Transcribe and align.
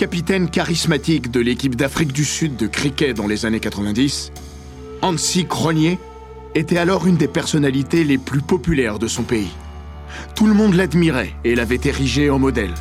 Capitaine 0.00 0.48
charismatique 0.48 1.30
de 1.30 1.40
l'équipe 1.40 1.76
d'Afrique 1.76 2.14
du 2.14 2.24
Sud 2.24 2.56
de 2.56 2.66
cricket 2.66 3.14
dans 3.14 3.26
les 3.26 3.44
années 3.44 3.60
90, 3.60 4.32
Hansi 5.02 5.44
Cronier 5.44 5.98
était 6.54 6.78
alors 6.78 7.06
une 7.06 7.18
des 7.18 7.28
personnalités 7.28 8.02
les 8.02 8.16
plus 8.16 8.40
populaires 8.40 8.98
de 8.98 9.06
son 9.06 9.24
pays. 9.24 9.50
Tout 10.34 10.46
le 10.46 10.54
monde 10.54 10.72
l'admirait 10.72 11.34
et 11.44 11.54
l'avait 11.54 11.80
érigé 11.84 12.30
en 12.30 12.38
modèle. 12.38 12.72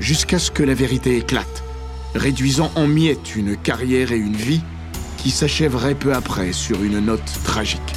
Jusqu'à 0.00 0.40
ce 0.40 0.50
que 0.50 0.64
la 0.64 0.74
vérité 0.74 1.18
éclate, 1.18 1.62
réduisant 2.16 2.72
en 2.74 2.88
miettes 2.88 3.36
une 3.36 3.56
carrière 3.56 4.10
et 4.10 4.18
une 4.18 4.34
vie 4.34 4.62
qui 5.18 5.30
s'achèveraient 5.30 5.94
peu 5.94 6.14
après 6.14 6.52
sur 6.52 6.82
une 6.82 6.98
note 6.98 7.32
tragique. 7.44 7.94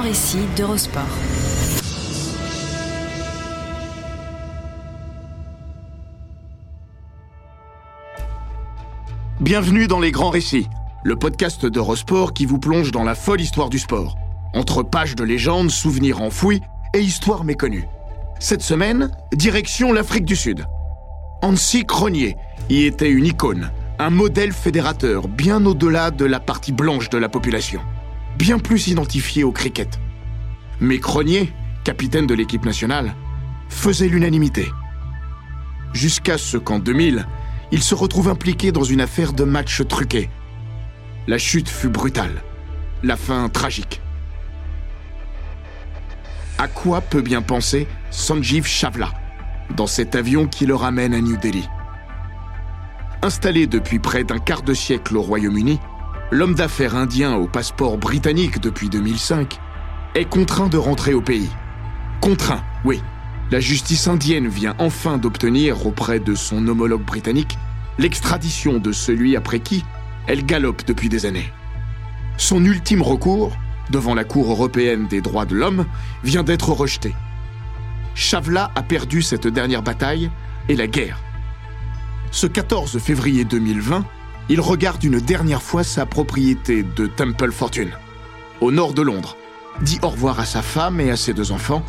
Récits 0.00 0.46
d'Eurosport. 0.56 1.02
Bienvenue 9.40 9.86
dans 9.86 10.00
Les 10.00 10.10
Grands 10.10 10.30
Récits, 10.30 10.68
le 11.02 11.16
podcast 11.16 11.66
d'Eurosport 11.66 12.32
qui 12.32 12.46
vous 12.46 12.58
plonge 12.58 12.90
dans 12.92 13.04
la 13.04 13.14
folle 13.14 13.40
histoire 13.40 13.68
du 13.68 13.78
sport. 13.78 14.16
Entre 14.54 14.82
pages 14.82 15.16
de 15.16 15.24
légendes, 15.24 15.70
souvenirs 15.70 16.22
enfouis 16.22 16.60
et 16.94 17.00
histoires 17.00 17.44
méconnues. 17.44 17.88
Cette 18.40 18.62
semaine, 18.62 19.10
direction 19.32 19.92
l'Afrique 19.92 20.24
du 20.24 20.36
Sud. 20.36 20.66
Hansi 21.42 21.84
Cronier 21.84 22.36
y 22.70 22.84
était 22.84 23.10
une 23.10 23.26
icône, 23.26 23.70
un 23.98 24.10
modèle 24.10 24.52
fédérateur 24.52 25.28
bien 25.28 25.64
au-delà 25.66 26.10
de 26.10 26.24
la 26.24 26.40
partie 26.40 26.72
blanche 26.72 27.10
de 27.10 27.18
la 27.18 27.28
population. 27.28 27.80
Bien 28.36 28.58
plus 28.58 28.88
identifié 28.88 29.44
au 29.44 29.52
cricket. 29.52 30.00
Mais 30.80 30.98
Cronier, 30.98 31.52
capitaine 31.84 32.26
de 32.26 32.34
l'équipe 32.34 32.64
nationale, 32.64 33.14
faisait 33.68 34.08
l'unanimité. 34.08 34.70
Jusqu'à 35.92 36.38
ce 36.38 36.56
qu'en 36.56 36.78
2000, 36.78 37.26
il 37.70 37.82
se 37.82 37.94
retrouve 37.94 38.28
impliqué 38.28 38.72
dans 38.72 38.82
une 38.82 39.00
affaire 39.00 39.32
de 39.32 39.44
match 39.44 39.82
truqué. 39.86 40.30
La 41.26 41.38
chute 41.38 41.68
fut 41.68 41.88
brutale, 41.88 42.42
la 43.02 43.16
fin 43.16 43.48
tragique. 43.48 44.00
À 46.58 46.68
quoi 46.68 47.00
peut 47.00 47.22
bien 47.22 47.42
penser 47.42 47.86
Sanjeev 48.10 48.66
Chavla 48.66 49.10
dans 49.76 49.86
cet 49.86 50.14
avion 50.14 50.46
qui 50.46 50.66
le 50.66 50.74
ramène 50.74 51.14
à 51.14 51.20
New 51.20 51.36
Delhi? 51.36 51.68
Installé 53.22 53.66
depuis 53.66 53.98
près 53.98 54.24
d'un 54.24 54.38
quart 54.38 54.62
de 54.62 54.74
siècle 54.74 55.16
au 55.16 55.22
Royaume-Uni, 55.22 55.80
l'homme 56.30 56.54
d'affaires 56.54 56.96
indien 56.96 57.34
au 57.34 57.46
passeport 57.46 57.98
britannique 57.98 58.60
depuis 58.60 58.88
2005 58.88 59.58
est 60.14 60.24
contraint 60.24 60.68
de 60.68 60.78
rentrer 60.78 61.14
au 61.14 61.20
pays. 61.20 61.50
Contraint, 62.20 62.62
oui. 62.84 63.02
La 63.50 63.60
justice 63.60 64.08
indienne 64.08 64.48
vient 64.48 64.74
enfin 64.78 65.18
d'obtenir 65.18 65.86
auprès 65.86 66.18
de 66.18 66.34
son 66.34 66.66
homologue 66.66 67.04
britannique 67.04 67.58
l'extradition 67.98 68.78
de 68.78 68.90
celui 68.92 69.36
après 69.36 69.60
qui 69.60 69.84
elle 70.26 70.44
galope 70.44 70.84
depuis 70.86 71.08
des 71.08 71.26
années. 71.26 71.52
Son 72.36 72.64
ultime 72.64 73.02
recours, 73.02 73.52
devant 73.90 74.14
la 74.14 74.24
Cour 74.24 74.50
européenne 74.50 75.06
des 75.06 75.20
droits 75.20 75.44
de 75.44 75.54
l'homme, 75.54 75.86
vient 76.22 76.42
d'être 76.42 76.70
rejeté. 76.70 77.14
Chavla 78.14 78.70
a 78.74 78.82
perdu 78.82 79.22
cette 79.22 79.46
dernière 79.46 79.82
bataille 79.82 80.30
et 80.68 80.76
la 80.76 80.86
guerre. 80.86 81.20
Ce 82.30 82.46
14 82.46 82.98
février 82.98 83.44
2020, 83.44 84.04
il 84.48 84.60
regarde 84.60 85.02
une 85.04 85.20
dernière 85.20 85.62
fois 85.62 85.84
sa 85.84 86.06
propriété 86.06 86.82
de 86.82 87.06
Temple 87.06 87.52
Fortune, 87.52 87.92
au 88.60 88.70
nord 88.70 88.92
de 88.92 89.02
Londres, 89.02 89.36
dit 89.80 89.98
au 90.02 90.08
revoir 90.08 90.38
à 90.38 90.44
sa 90.44 90.62
femme 90.62 91.00
et 91.00 91.10
à 91.10 91.16
ses 91.16 91.32
deux 91.32 91.52
enfants, 91.52 91.82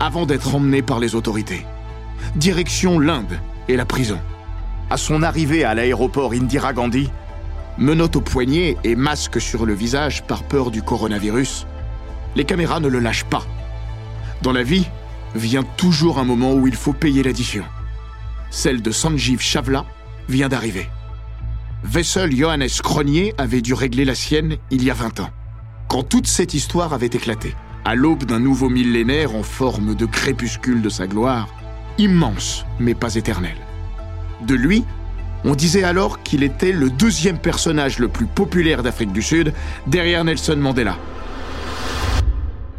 avant 0.00 0.26
d'être 0.26 0.54
emmené 0.54 0.82
par 0.82 1.00
les 1.00 1.14
autorités. 1.14 1.66
Direction 2.36 2.98
l'Inde 2.98 3.38
et 3.68 3.76
la 3.76 3.84
prison. 3.84 4.18
À 4.90 4.96
son 4.96 5.22
arrivée 5.22 5.64
à 5.64 5.74
l'aéroport 5.74 6.32
Indira 6.32 6.72
Gandhi, 6.72 7.10
menottes 7.76 8.16
au 8.16 8.20
poignet 8.20 8.76
et 8.84 8.96
masque 8.96 9.40
sur 9.40 9.66
le 9.66 9.74
visage 9.74 10.24
par 10.24 10.42
peur 10.44 10.70
du 10.70 10.82
coronavirus, 10.82 11.66
les 12.36 12.44
caméras 12.44 12.80
ne 12.80 12.88
le 12.88 13.00
lâchent 13.00 13.24
pas. 13.24 13.44
Dans 14.42 14.52
la 14.52 14.62
vie, 14.62 14.86
vient 15.34 15.64
toujours 15.76 16.18
un 16.18 16.24
moment 16.24 16.54
où 16.54 16.66
il 16.66 16.74
faut 16.74 16.94
payer 16.94 17.22
l'addition. 17.22 17.64
Celle 18.50 18.80
de 18.80 18.90
Sanjeev 18.90 19.40
Chavla 19.40 19.84
vient 20.28 20.48
d'arriver. 20.48 20.88
Vessel 21.84 22.34
Johannes 22.36 22.68
Cronier 22.82 23.34
avait 23.38 23.60
dû 23.60 23.72
régler 23.72 24.04
la 24.04 24.16
sienne 24.16 24.56
il 24.70 24.82
y 24.82 24.90
a 24.90 24.94
20 24.94 25.20
ans, 25.20 25.30
quand 25.88 26.02
toute 26.02 26.26
cette 26.26 26.52
histoire 26.52 26.92
avait 26.92 27.06
éclaté, 27.06 27.54
à 27.84 27.94
l'aube 27.94 28.24
d'un 28.24 28.40
nouveau 28.40 28.68
millénaire 28.68 29.34
en 29.36 29.44
forme 29.44 29.94
de 29.94 30.04
crépuscule 30.04 30.82
de 30.82 30.88
sa 30.88 31.06
gloire, 31.06 31.48
immense 31.96 32.66
mais 32.80 32.94
pas 32.94 33.14
éternel. 33.14 33.56
De 34.44 34.54
lui, 34.54 34.84
on 35.44 35.54
disait 35.54 35.84
alors 35.84 36.22
qu'il 36.24 36.42
était 36.42 36.72
le 36.72 36.90
deuxième 36.90 37.38
personnage 37.38 38.00
le 38.00 38.08
plus 38.08 38.26
populaire 38.26 38.82
d'Afrique 38.82 39.12
du 39.12 39.22
Sud, 39.22 39.52
derrière 39.86 40.24
Nelson 40.24 40.56
Mandela. 40.56 40.96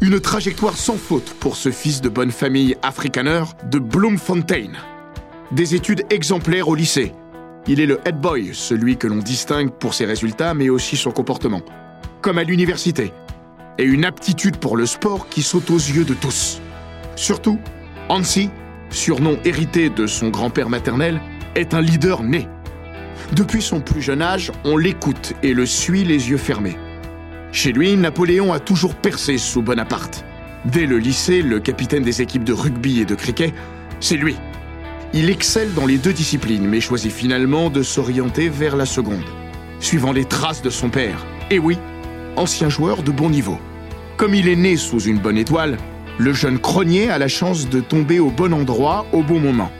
Une 0.02 0.20
trajectoire 0.20 0.76
sans 0.76 0.96
faute 0.96 1.34
pour 1.40 1.56
ce 1.56 1.70
fils 1.70 2.02
de 2.02 2.10
bonne 2.10 2.30
famille 2.30 2.76
afrikaner 2.82 3.44
de 3.70 3.78
Bloemfontein. 3.78 4.72
Des 5.52 5.74
études 5.74 6.04
exemplaires 6.10 6.68
au 6.68 6.74
lycée. 6.74 7.12
Il 7.66 7.80
est 7.80 7.86
le 7.86 8.00
head 8.06 8.20
boy, 8.20 8.50
celui 8.52 8.96
que 8.96 9.06
l'on 9.06 9.18
distingue 9.18 9.70
pour 9.70 9.94
ses 9.94 10.04
résultats 10.04 10.54
mais 10.54 10.68
aussi 10.68 10.96
son 10.96 11.10
comportement. 11.10 11.62
Comme 12.20 12.38
à 12.38 12.44
l'université. 12.44 13.12
Et 13.78 13.84
une 13.84 14.04
aptitude 14.04 14.56
pour 14.56 14.76
le 14.76 14.86
sport 14.86 15.28
qui 15.28 15.42
saute 15.42 15.70
aux 15.70 15.76
yeux 15.76 16.04
de 16.04 16.14
tous. 16.14 16.60
Surtout, 17.16 17.58
Hansi, 18.08 18.50
surnom 18.90 19.38
hérité 19.44 19.88
de 19.90 20.06
son 20.06 20.28
grand-père 20.28 20.68
maternel, 20.68 21.20
est 21.54 21.74
un 21.74 21.80
leader 21.80 22.22
né. 22.22 22.48
Depuis 23.32 23.62
son 23.62 23.80
plus 23.80 24.02
jeune 24.02 24.22
âge, 24.22 24.50
on 24.64 24.76
l'écoute 24.76 25.34
et 25.42 25.54
le 25.54 25.66
suit 25.66 26.04
les 26.04 26.30
yeux 26.30 26.36
fermés. 26.36 26.76
Chez 27.52 27.72
lui, 27.72 27.96
Napoléon 27.96 28.52
a 28.52 28.60
toujours 28.60 28.94
percé 28.94 29.38
sous 29.38 29.62
Bonaparte. 29.62 30.24
Dès 30.64 30.86
le 30.86 30.98
lycée, 30.98 31.42
le 31.42 31.60
capitaine 31.60 32.02
des 32.02 32.22
équipes 32.22 32.44
de 32.44 32.52
rugby 32.52 33.00
et 33.00 33.04
de 33.04 33.14
cricket, 33.14 33.54
c'est 34.00 34.16
lui. 34.16 34.36
Il 35.12 35.28
excelle 35.28 35.74
dans 35.74 35.86
les 35.86 35.98
deux 35.98 36.12
disciplines, 36.12 36.66
mais 36.66 36.80
choisit 36.80 37.10
finalement 37.10 37.68
de 37.68 37.82
s'orienter 37.82 38.48
vers 38.48 38.76
la 38.76 38.86
seconde, 38.86 39.24
suivant 39.80 40.12
les 40.12 40.24
traces 40.24 40.62
de 40.62 40.70
son 40.70 40.88
père. 40.88 41.26
Et 41.50 41.58
oui, 41.58 41.78
ancien 42.36 42.68
joueur 42.68 43.02
de 43.02 43.10
bon 43.10 43.28
niveau. 43.28 43.58
Comme 44.16 44.36
il 44.36 44.48
est 44.48 44.56
né 44.56 44.76
sous 44.76 45.00
une 45.00 45.18
bonne 45.18 45.36
étoile, 45.36 45.78
le 46.18 46.32
jeune 46.32 46.60
Cronier 46.60 47.10
a 47.10 47.18
la 47.18 47.26
chance 47.26 47.68
de 47.68 47.80
tomber 47.80 48.20
au 48.20 48.30
bon 48.30 48.52
endroit 48.52 49.06
au 49.12 49.22
bon 49.22 49.40
moment. 49.40 49.72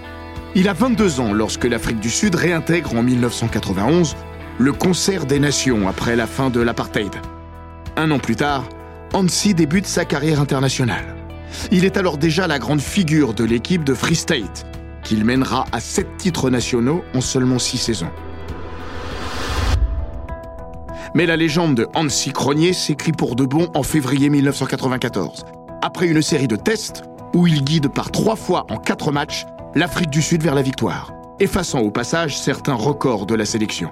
Il 0.56 0.68
a 0.68 0.72
22 0.72 1.20
ans 1.20 1.32
lorsque 1.32 1.64
l'Afrique 1.64 2.00
du 2.00 2.10
Sud 2.10 2.34
réintègre 2.34 2.96
en 2.96 3.02
1991 3.04 4.16
le 4.58 4.72
concert 4.72 5.26
des 5.26 5.38
nations 5.38 5.86
après 5.86 6.16
la 6.16 6.26
fin 6.26 6.50
de 6.50 6.60
l'apartheid. 6.60 7.14
Un 7.96 8.10
an 8.10 8.18
plus 8.18 8.36
tard, 8.36 8.68
Hansi 9.12 9.54
débute 9.54 9.86
sa 9.86 10.04
carrière 10.04 10.40
internationale. 10.40 11.14
Il 11.70 11.84
est 11.84 11.96
alors 11.96 12.18
déjà 12.18 12.46
la 12.46 12.58
grande 12.58 12.80
figure 12.80 13.32
de 13.32 13.44
l'équipe 13.44 13.84
de 13.84 13.94
Free 13.94 14.16
State, 14.16 14.66
qu'il 15.10 15.24
mènera 15.24 15.64
à 15.72 15.80
sept 15.80 16.18
titres 16.18 16.50
nationaux 16.50 17.02
en 17.16 17.20
seulement 17.20 17.58
six 17.58 17.78
saisons. 17.78 18.12
Mais 21.16 21.26
la 21.26 21.36
légende 21.36 21.74
de 21.74 21.88
Hansi 21.96 22.30
Cronier 22.32 22.72
s'écrit 22.72 23.10
pour 23.10 23.34
de 23.34 23.44
bon 23.44 23.68
en 23.74 23.82
février 23.82 24.30
1994, 24.30 25.46
après 25.82 26.06
une 26.06 26.22
série 26.22 26.46
de 26.46 26.54
tests 26.54 27.02
où 27.34 27.48
il 27.48 27.64
guide 27.64 27.88
par 27.88 28.12
trois 28.12 28.36
fois 28.36 28.66
en 28.70 28.76
quatre 28.76 29.10
matchs 29.10 29.46
l'Afrique 29.74 30.10
du 30.10 30.22
Sud 30.22 30.44
vers 30.44 30.54
la 30.54 30.62
victoire, 30.62 31.12
effaçant 31.40 31.80
au 31.80 31.90
passage 31.90 32.38
certains 32.38 32.74
records 32.74 33.26
de 33.26 33.34
la 33.34 33.46
sélection. 33.46 33.90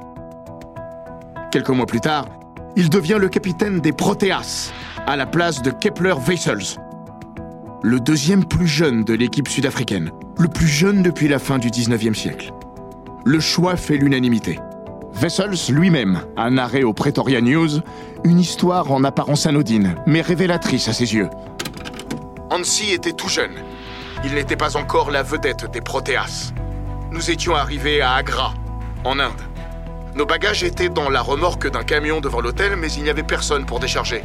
Quelques 1.50 1.70
mois 1.70 1.86
plus 1.86 2.00
tard, 2.00 2.26
il 2.76 2.90
devient 2.90 3.18
le 3.18 3.28
capitaine 3.28 3.80
des 3.80 3.92
Proteas, 3.92 4.70
à 5.04 5.16
la 5.16 5.26
place 5.26 5.62
de 5.62 5.72
Kepler 5.72 6.14
Weissels, 6.28 6.78
le 7.82 8.00
deuxième 8.00 8.44
plus 8.44 8.66
jeune 8.66 9.04
de 9.04 9.14
l'équipe 9.14 9.48
sud-africaine, 9.48 10.10
le 10.38 10.48
plus 10.48 10.66
jeune 10.66 11.02
depuis 11.02 11.28
la 11.28 11.38
fin 11.38 11.58
du 11.58 11.68
19e 11.68 12.14
siècle. 12.14 12.52
Le 13.24 13.38
choix 13.38 13.76
fait 13.76 13.96
l'unanimité. 13.96 14.58
Wessels 15.20 15.72
lui-même 15.72 16.20
a 16.36 16.50
narré 16.50 16.82
au 16.82 16.92
Pretoria 16.92 17.40
News 17.40 17.80
une 18.24 18.40
histoire 18.40 18.90
en 18.90 19.04
apparence 19.04 19.46
anodine, 19.46 19.94
mais 20.06 20.20
révélatrice 20.20 20.88
à 20.88 20.92
ses 20.92 21.14
yeux. 21.14 21.28
Hansi 22.50 22.92
était 22.92 23.12
tout 23.12 23.28
jeune. 23.28 23.54
Il 24.24 24.34
n'était 24.34 24.56
pas 24.56 24.76
encore 24.76 25.10
la 25.10 25.22
vedette 25.22 25.70
des 25.70 25.80
Proteas. 25.80 26.52
Nous 27.12 27.30
étions 27.30 27.54
arrivés 27.54 28.00
à 28.00 28.14
Agra, 28.14 28.54
en 29.04 29.20
Inde. 29.20 29.40
Nos 30.16 30.26
bagages 30.26 30.64
étaient 30.64 30.88
dans 30.88 31.10
la 31.10 31.22
remorque 31.22 31.70
d'un 31.70 31.84
camion 31.84 32.20
devant 32.20 32.40
l'hôtel, 32.40 32.74
mais 32.76 32.90
il 32.92 33.04
n'y 33.04 33.10
avait 33.10 33.22
personne 33.22 33.66
pour 33.66 33.78
décharger. 33.78 34.24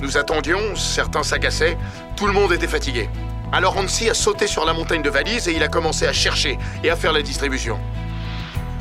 Nous 0.00 0.16
attendions, 0.16 0.76
certains 0.76 1.22
s'agaçaient, 1.22 1.78
tout 2.16 2.26
le 2.26 2.32
monde 2.32 2.52
était 2.52 2.66
fatigué. 2.66 3.08
Alors 3.52 3.76
Hansi 3.78 4.10
a 4.10 4.14
sauté 4.14 4.46
sur 4.46 4.64
la 4.64 4.72
montagne 4.72 5.02
de 5.02 5.08
valises 5.08 5.48
et 5.48 5.54
il 5.54 5.62
a 5.62 5.68
commencé 5.68 6.06
à 6.06 6.12
chercher 6.12 6.58
et 6.84 6.90
à 6.90 6.96
faire 6.96 7.12
la 7.12 7.22
distribution. 7.22 7.78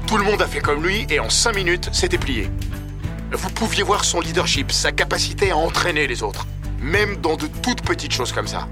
Tout 0.07 0.17
le 0.17 0.23
monde 0.23 0.41
a 0.41 0.47
fait 0.47 0.59
comme 0.59 0.83
lui 0.83 1.05
et 1.09 1.19
en 1.19 1.29
cinq 1.29 1.55
minutes, 1.55 1.89
c'était 1.93 2.17
plié. 2.17 2.49
Vous 3.31 3.49
pouviez 3.49 3.83
voir 3.83 4.03
son 4.03 4.19
leadership, 4.19 4.71
sa 4.71 4.91
capacité 4.91 5.51
à 5.51 5.57
entraîner 5.57 6.07
les 6.07 6.21
autres, 6.21 6.47
même 6.81 7.17
dans 7.17 7.37
de 7.37 7.47
toutes 7.61 7.81
petites 7.81 8.13
choses 8.13 8.31
comme 8.31 8.47
ça. 8.47 8.67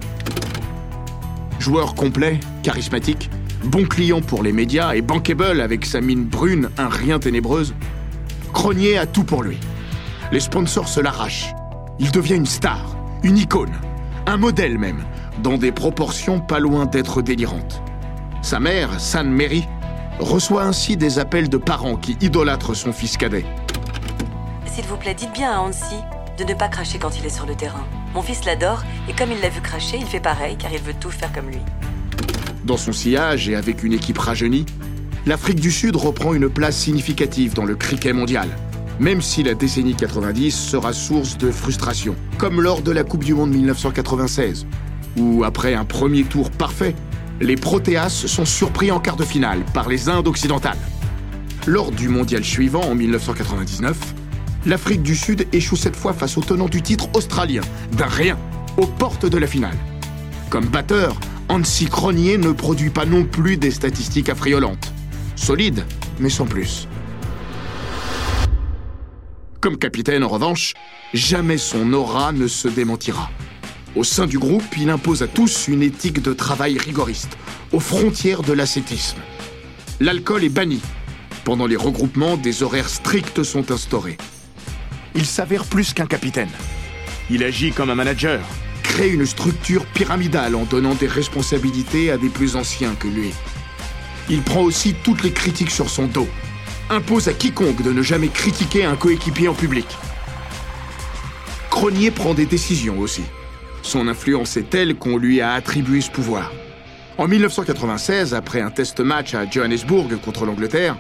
Joueur 1.60 1.95
complet, 1.95 2.40
charismatique, 2.62 3.30
bon 3.63 3.86
client 3.86 4.22
pour 4.22 4.44
les 4.44 4.51
médias 4.51 4.94
et 4.94 5.01
bankable 5.01 5.62
avec 5.62 5.86
sa 5.86 6.01
mine 6.01 6.25
brune, 6.25 6.69
un 6.78 6.90
rien 6.90 7.19
ténébreuse, 7.19 7.74
Cronier 8.54 8.98
a 8.98 9.06
tout 9.06 9.24
pour 9.24 9.44
lui. 9.44 9.57
Les 10.31 10.40
sponsors 10.40 10.88
se 10.88 11.00
l'arrachent. 11.00 11.54
Il 12.04 12.12
devient 12.12 12.36
une 12.36 12.46
star, 12.46 12.98
une 13.24 13.38
icône, 13.38 13.72
un 14.26 14.36
modèle 14.36 14.78
même, 14.78 15.06
dans 15.42 15.58
des 15.58 15.72
proportions 15.72 16.42
pas 16.42 16.60
loin 16.60 16.86
d'être 16.86 17.22
délirantes. 17.22 17.82
Sa 18.42 18.60
mère, 18.60 19.00
San 19.00 19.32
Mary, 19.32 19.64
reçoit 20.20 20.64
ainsi 20.64 20.98
des 20.98 21.18
appels 21.18 21.48
de 21.48 21.56
parents 21.56 21.96
qui 21.96 22.18
idolâtrent 22.20 22.76
son 22.76 22.92
fils 22.92 23.16
cadet. 23.16 23.46
S'il 24.66 24.84
vous 24.84 24.98
plaît, 24.98 25.14
dites 25.14 25.32
bien 25.32 25.54
à 25.54 25.60
Hansi 25.62 25.96
de 26.38 26.44
ne 26.44 26.54
pas 26.54 26.68
cracher 26.68 27.00
quand 27.00 27.18
il 27.18 27.26
est 27.26 27.34
sur 27.34 27.46
le 27.46 27.56
terrain. 27.56 27.86
Mon 28.14 28.22
fils 28.22 28.44
l'adore 28.44 28.84
et 29.08 29.14
comme 29.14 29.32
il 29.32 29.40
l'a 29.40 29.48
vu 29.48 29.62
cracher, 29.62 29.96
il 29.98 30.06
fait 30.06 30.20
pareil 30.20 30.58
car 30.58 30.74
il 30.74 30.82
veut 30.82 30.96
tout 31.00 31.10
faire 31.10 31.32
comme 31.32 31.48
lui. 31.48 31.62
Dans 32.66 32.76
son 32.76 32.92
sillage 32.92 33.48
et 33.48 33.56
avec 33.56 33.82
une 33.82 33.94
équipe 33.94 34.18
rajeunie, 34.18 34.66
l'Afrique 35.26 35.62
du 35.62 35.72
Sud 35.72 35.96
reprend 35.96 36.34
une 36.34 36.50
place 36.50 36.76
significative 36.76 37.54
dans 37.54 37.64
le 37.64 37.76
cricket 37.78 38.14
mondial 38.14 38.50
même 39.00 39.22
si 39.22 39.44
la 39.44 39.54
décennie 39.54 39.95
90 39.95 40.51
sera 40.51 40.94
source 40.94 41.38
de 41.38 41.51
frustration, 41.51 42.16
comme 42.38 42.62
lors 42.62 42.81
de 42.81 42.92
la 42.92 43.04
Coupe 43.04 43.24
du 43.24 43.34
Monde 43.34 43.51
1996, 43.51 44.66
où 45.18 45.44
après 45.44 45.74
un 45.74 45.86
premier 45.86 46.24
tour 46.24 46.51
parfait, 46.51 46.95
les 47.42 47.56
Proteas 47.56 48.10
sont 48.10 48.45
surpris 48.45 48.92
en 48.92 49.00
quart 49.00 49.16
de 49.16 49.24
finale 49.25 49.63
par 49.74 49.90
les 49.90 50.10
Indes 50.10 50.28
occidentales. 50.28 50.78
Lors 51.66 51.92
du 51.92 52.10
mondial 52.10 52.44
suivant, 52.44 52.81
en 52.81 52.95
1999, 52.95 53.98
l'Afrique 54.66 55.01
du 55.01 55.16
Sud 55.16 55.48
échoue 55.51 55.75
cette 55.75 55.95
fois 55.95 56.13
face 56.13 56.38
au 56.38 56.42
tenant 56.42 56.68
du 56.68 56.81
titre 56.81 57.10
australien, 57.16 57.62
d'un 57.98 58.07
rien, 58.07 58.38
aux 58.78 58.88
portes 58.88 59.25
de 59.25 59.38
la 59.38 59.48
finale. 59.48 59.78
Comme 60.50 60.66
batteur, 60.68 61.16
Hansi 61.50 61.86
Cronier 61.86 62.38
ne 62.38 62.51
produit 62.51 62.90
pas 62.90 63.06
non 63.06 63.25
plus 63.25 63.57
des 63.57 63.72
statistiques 63.72 64.30
affriolantes. 64.30 64.94
Solide, 65.36 65.84
mais 66.19 66.30
sans 66.30 66.45
plus. 66.45 66.88
Comme 69.63 69.77
capitaine, 69.77 70.25
en 70.25 70.27
revanche, 70.27 70.74
jamais 71.13 71.57
son 71.57 71.94
aura 71.94 72.33
ne 72.33 72.48
se 72.48 72.68
démentira. 72.68 73.31
Au 73.95 74.04
sein 74.04 74.25
du 74.25 74.38
groupe, 74.38 74.75
il 74.77 74.89
impose 74.89 75.24
à 75.24 75.27
tous 75.27 75.69
une 75.69 75.81
éthique 75.81 76.21
de 76.21 76.33
travail 76.33 76.77
rigoriste, 76.77 77.38
aux 77.71 77.80
frontières 77.80 78.42
de 78.42 78.51
l'ascétisme. 78.51 79.19
L'alcool 80.01 80.44
est 80.44 80.50
banni. 80.50 80.81
Pendant 81.45 81.65
les 81.65 81.77
regroupements, 81.77 82.36
des 82.36 82.62
horaires 82.62 82.89
stricts 82.89 83.44
sont 83.44 83.71
instaurés. 83.71 84.18
Il 85.15 85.25
s'avère 85.25 85.63
plus 85.63 85.94
qu'un 85.94 86.07
capitaine. 86.07 86.51
Il 87.30 87.42
agit 87.42 87.71
comme 87.71 87.89
un 87.89 87.95
manager, 87.95 88.42
crée 88.83 89.12
une 89.12 89.25
structure 89.25 89.86
pyramidale 89.86 90.56
en 90.56 90.66
donnant 90.66 90.95
des 90.95 91.07
responsabilités 91.07 92.12
à 92.12 92.18
des 92.18 92.27
plus 92.27 92.57
anciens 92.57 92.95
que 92.95 93.07
lui. 93.07 93.31
Il 94.30 94.42
prend 94.42 94.63
aussi 94.63 94.94
toutes 95.06 95.24
les 95.24 95.31
critiques 95.31 95.71
sur 95.71 95.89
son 95.89 96.07
dos, 96.07 96.27
impose 96.89 97.27
à 97.27 97.33
quiconque 97.33 97.81
de 97.81 97.91
ne 97.91 98.01
jamais 98.01 98.27
critiquer 98.27 98.85
un 98.85 98.95
coéquipier 98.95 99.47
en 99.47 99.53
public. 99.53 99.88
Cronier 101.69 102.12
prend 102.12 102.33
des 102.33 102.45
décisions 102.45 103.00
aussi. 103.00 103.24
Son 103.81 104.07
influence 104.07 104.57
est 104.57 104.69
telle 104.69 104.95
qu'on 104.95 105.18
lui 105.18 105.41
a 105.41 105.53
attribué 105.53 106.01
ce 106.01 106.12
pouvoir. 106.12 106.51
En 107.18 107.27
1996, 107.27 108.33
après 108.33 108.62
un 108.62 108.71
test 108.71 109.00
match 109.00 109.35
à 109.35 109.50
Johannesburg 109.50 110.19
contre 110.24 110.45
l'Angleterre, 110.45 110.97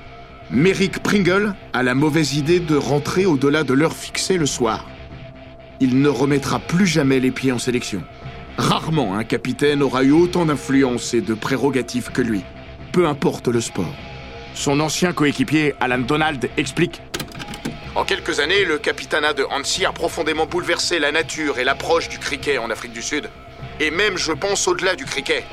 Merrick 0.51 0.99
Pringle 0.99 1.55
a 1.73 1.83
la 1.83 1.95
mauvaise 1.95 2.35
idée 2.35 2.59
de 2.59 2.75
rentrer 2.75 3.25
au-delà 3.25 3.63
de 3.63 3.73
l'heure 3.73 3.93
fixée 3.93 4.37
le 4.37 4.45
soir. 4.45 4.85
Il 5.79 6.01
ne 6.01 6.09
remettra 6.09 6.59
plus 6.59 6.85
jamais 6.85 7.19
les 7.19 7.31
pieds 7.31 7.51
en 7.51 7.59
sélection. 7.59 8.03
Rarement 8.57 9.17
un 9.17 9.23
capitaine 9.23 9.81
aura 9.81 10.03
eu 10.03 10.11
autant 10.11 10.45
d'influence 10.45 11.13
et 11.13 11.21
de 11.21 11.33
prérogatives 11.33 12.11
que 12.11 12.21
lui, 12.21 12.41
peu 12.91 13.07
importe 13.07 13.47
le 13.47 13.61
sport. 13.61 13.95
Son 14.55 14.79
ancien 14.79 15.13
coéquipier 15.13 15.73
Alan 15.79 15.99
Donald 15.99 16.49
explique 16.57 17.01
En 17.95 18.05
quelques 18.05 18.39
années, 18.39 18.65
le 18.65 18.77
capitanat 18.77 19.33
de 19.33 19.43
Hansi 19.49 19.85
a 19.85 19.91
profondément 19.91 20.45
bouleversé 20.45 20.99
la 20.99 21.11
nature 21.11 21.57
et 21.59 21.63
l'approche 21.63 22.07
du 22.07 22.19
cricket 22.19 22.59
en 22.59 22.69
Afrique 22.69 22.93
du 22.93 23.01
Sud. 23.01 23.29
Et 23.79 23.89
même, 23.89 24.17
je 24.17 24.31
pense, 24.31 24.67
au-delà 24.67 24.95
du 24.95 25.05
cricket. 25.05 25.43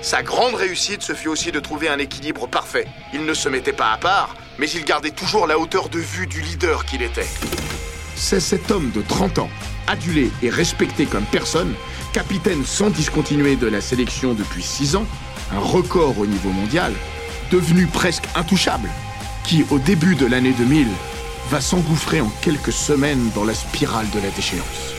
Sa 0.00 0.22
grande 0.22 0.54
réussite 0.54 1.02
se 1.02 1.12
fit 1.12 1.28
aussi 1.28 1.52
de 1.52 1.60
trouver 1.60 1.88
un 1.88 1.98
équilibre 1.98 2.46
parfait. 2.46 2.86
Il 3.12 3.26
ne 3.26 3.34
se 3.34 3.48
mettait 3.48 3.72
pas 3.72 3.92
à 3.92 3.98
part, 3.98 4.34
mais 4.58 4.70
il 4.70 4.84
gardait 4.84 5.10
toujours 5.10 5.46
la 5.46 5.58
hauteur 5.58 5.88
de 5.88 5.98
vue 5.98 6.26
du 6.26 6.40
leader 6.40 6.84
qu'il 6.84 7.02
était. 7.02 7.26
C'est 8.14 8.40
cet 8.40 8.70
homme 8.70 8.90
de 8.92 9.02
30 9.02 9.40
ans, 9.40 9.50
adulé 9.86 10.30
et 10.42 10.50
respecté 10.50 11.04
comme 11.04 11.24
personne, 11.24 11.74
capitaine 12.12 12.64
sans 12.64 12.90
discontinuer 12.90 13.56
de 13.56 13.66
la 13.66 13.80
sélection 13.80 14.34
depuis 14.34 14.62
6 14.62 14.96
ans, 14.96 15.06
un 15.52 15.60
record 15.60 16.18
au 16.18 16.26
niveau 16.26 16.50
mondial, 16.50 16.92
devenu 17.50 17.86
presque 17.86 18.24
intouchable, 18.34 18.88
qui, 19.44 19.64
au 19.70 19.78
début 19.78 20.14
de 20.14 20.26
l'année 20.26 20.52
2000, 20.52 20.86
va 21.50 21.60
s'engouffrer 21.60 22.20
en 22.20 22.30
quelques 22.42 22.72
semaines 22.72 23.30
dans 23.34 23.44
la 23.44 23.54
spirale 23.54 24.08
de 24.10 24.20
la 24.20 24.30
déchéance. 24.30 24.94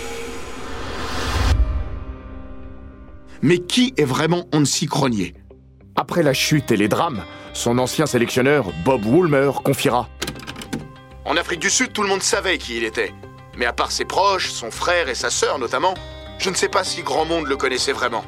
Mais 3.42 3.60
qui 3.60 3.94
est 3.98 4.06
vraiment 4.06 4.46
Hansi 4.54 4.88
Cronier 4.88 5.34
Après 5.96 6.24
la 6.24 6.34
chute 6.34 6.72
et 6.72 6.78
les 6.78 6.88
drames, 6.88 7.24
son 7.54 7.78
ancien 7.78 8.06
sélectionneur, 8.06 8.66
Bob 8.84 9.06
Woolmer, 9.06 9.52
confiera 9.64 10.10
En 11.26 11.38
Afrique 11.38 11.62
du 11.62 11.70
Sud, 11.70 11.94
tout 11.94 12.04
le 12.04 12.10
monde 12.10 12.22
savait 12.22 12.58
qui 12.58 12.78
il 12.78 12.84
était. 12.84 13.14
Mais 13.58 13.66
à 13.66 13.74
part 13.74 13.92
ses 13.92 14.06
proches, 14.06 14.50
son 14.50 14.72
frère 14.72 15.10
et 15.10 15.16
sa 15.16 15.30
sœur 15.30 15.60
notamment, 15.60 15.94
je 16.40 16.50
ne 16.50 16.56
sais 16.56 16.70
pas 16.70 16.84
si 16.84 17.04
grand 17.04 17.26
monde 17.26 17.48
le 17.48 17.58
connaissait 17.58 17.92
vraiment. 17.92 18.24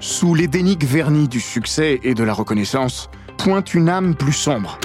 Sous 0.00 0.34
l'édénique 0.34 0.84
vernis 0.84 1.28
du 1.28 1.40
succès 1.40 2.00
et 2.02 2.14
de 2.14 2.24
la 2.24 2.32
reconnaissance, 2.32 3.10
pointe 3.44 3.72
une 3.72 3.88
âme 3.88 4.14
plus 4.14 4.34
sombre. 4.34 4.78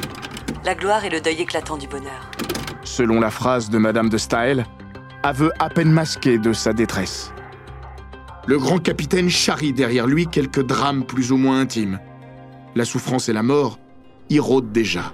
La 0.64 0.76
gloire 0.76 1.04
et 1.04 1.10
le 1.10 1.20
deuil 1.20 1.42
éclatant 1.42 1.76
du 1.76 1.88
bonheur. 1.88 2.32
Selon 2.86 3.20
la 3.20 3.30
phrase 3.30 3.70
de 3.70 3.78
Madame 3.78 4.08
de 4.08 4.18
Staël, 4.18 4.66
aveu 5.24 5.52
à 5.60 5.70
peine 5.70 5.92
masqué 5.92 6.38
de 6.38 6.54
sa 6.54 6.72
détresse. 6.72 7.34
Le 8.48 8.58
grand 8.58 8.80
capitaine 8.80 9.30
charrie 9.30 9.74
derrière 9.74 10.08
lui 10.08 10.28
quelques 10.28 10.64
drames 10.64 11.06
plus 11.06 11.34
ou 11.34 11.38
moins 11.38 11.60
intimes. 11.60 12.00
La 12.76 12.86
souffrance 12.86 13.28
et 13.28 13.34
la 13.34 13.44
mort 13.44 13.78
y 14.30 14.40
rôdent 14.40 14.72
déjà. 14.72 15.12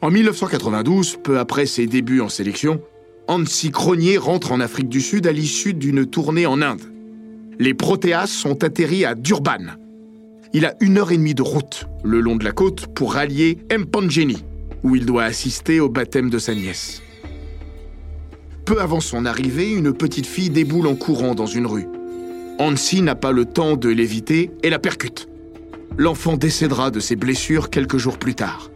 En 0.00 0.10
1992, 0.10 1.18
peu 1.22 1.38
après 1.38 1.66
ses 1.66 1.86
débuts 1.86 2.20
en 2.20 2.28
sélection, 2.28 2.82
Hansi 3.28 3.70
Cronier 3.70 4.18
rentre 4.18 4.50
en 4.50 4.58
Afrique 4.58 4.88
du 4.88 5.00
Sud 5.00 5.28
à 5.28 5.32
l'issue 5.32 5.74
d'une 5.74 6.04
tournée 6.04 6.46
en 6.46 6.60
Inde 6.60 6.91
les 7.62 7.74
Proteas 7.74 8.26
sont 8.26 8.64
atterris 8.64 9.04
à 9.04 9.14
Durban. 9.14 9.76
Il 10.52 10.66
a 10.66 10.74
une 10.80 10.98
heure 10.98 11.12
et 11.12 11.16
demie 11.16 11.36
de 11.36 11.42
route 11.42 11.86
le 12.02 12.18
long 12.18 12.34
de 12.34 12.42
la 12.42 12.50
côte 12.50 12.88
pour 12.88 13.14
rallier 13.14 13.58
Mpangeni, 13.70 14.44
où 14.82 14.96
il 14.96 15.06
doit 15.06 15.22
assister 15.22 15.78
au 15.78 15.88
baptême 15.88 16.28
de 16.28 16.40
sa 16.40 16.56
nièce. 16.56 17.02
Peu 18.64 18.80
avant 18.80 18.98
son 18.98 19.26
arrivée, 19.26 19.70
une 19.70 19.92
petite 19.92 20.26
fille 20.26 20.50
déboule 20.50 20.88
en 20.88 20.96
courant 20.96 21.36
dans 21.36 21.46
une 21.46 21.66
rue. 21.66 21.86
Hansi 22.58 23.00
n'a 23.00 23.14
pas 23.14 23.30
le 23.30 23.44
temps 23.44 23.76
de 23.76 23.90
l'éviter 23.90 24.50
et 24.64 24.70
la 24.70 24.80
percute. 24.80 25.28
L'enfant 25.96 26.36
décédera 26.36 26.90
de 26.90 26.98
ses 26.98 27.14
blessures 27.14 27.70
quelques 27.70 27.98
jours 27.98 28.18
plus 28.18 28.34
tard. 28.34 28.72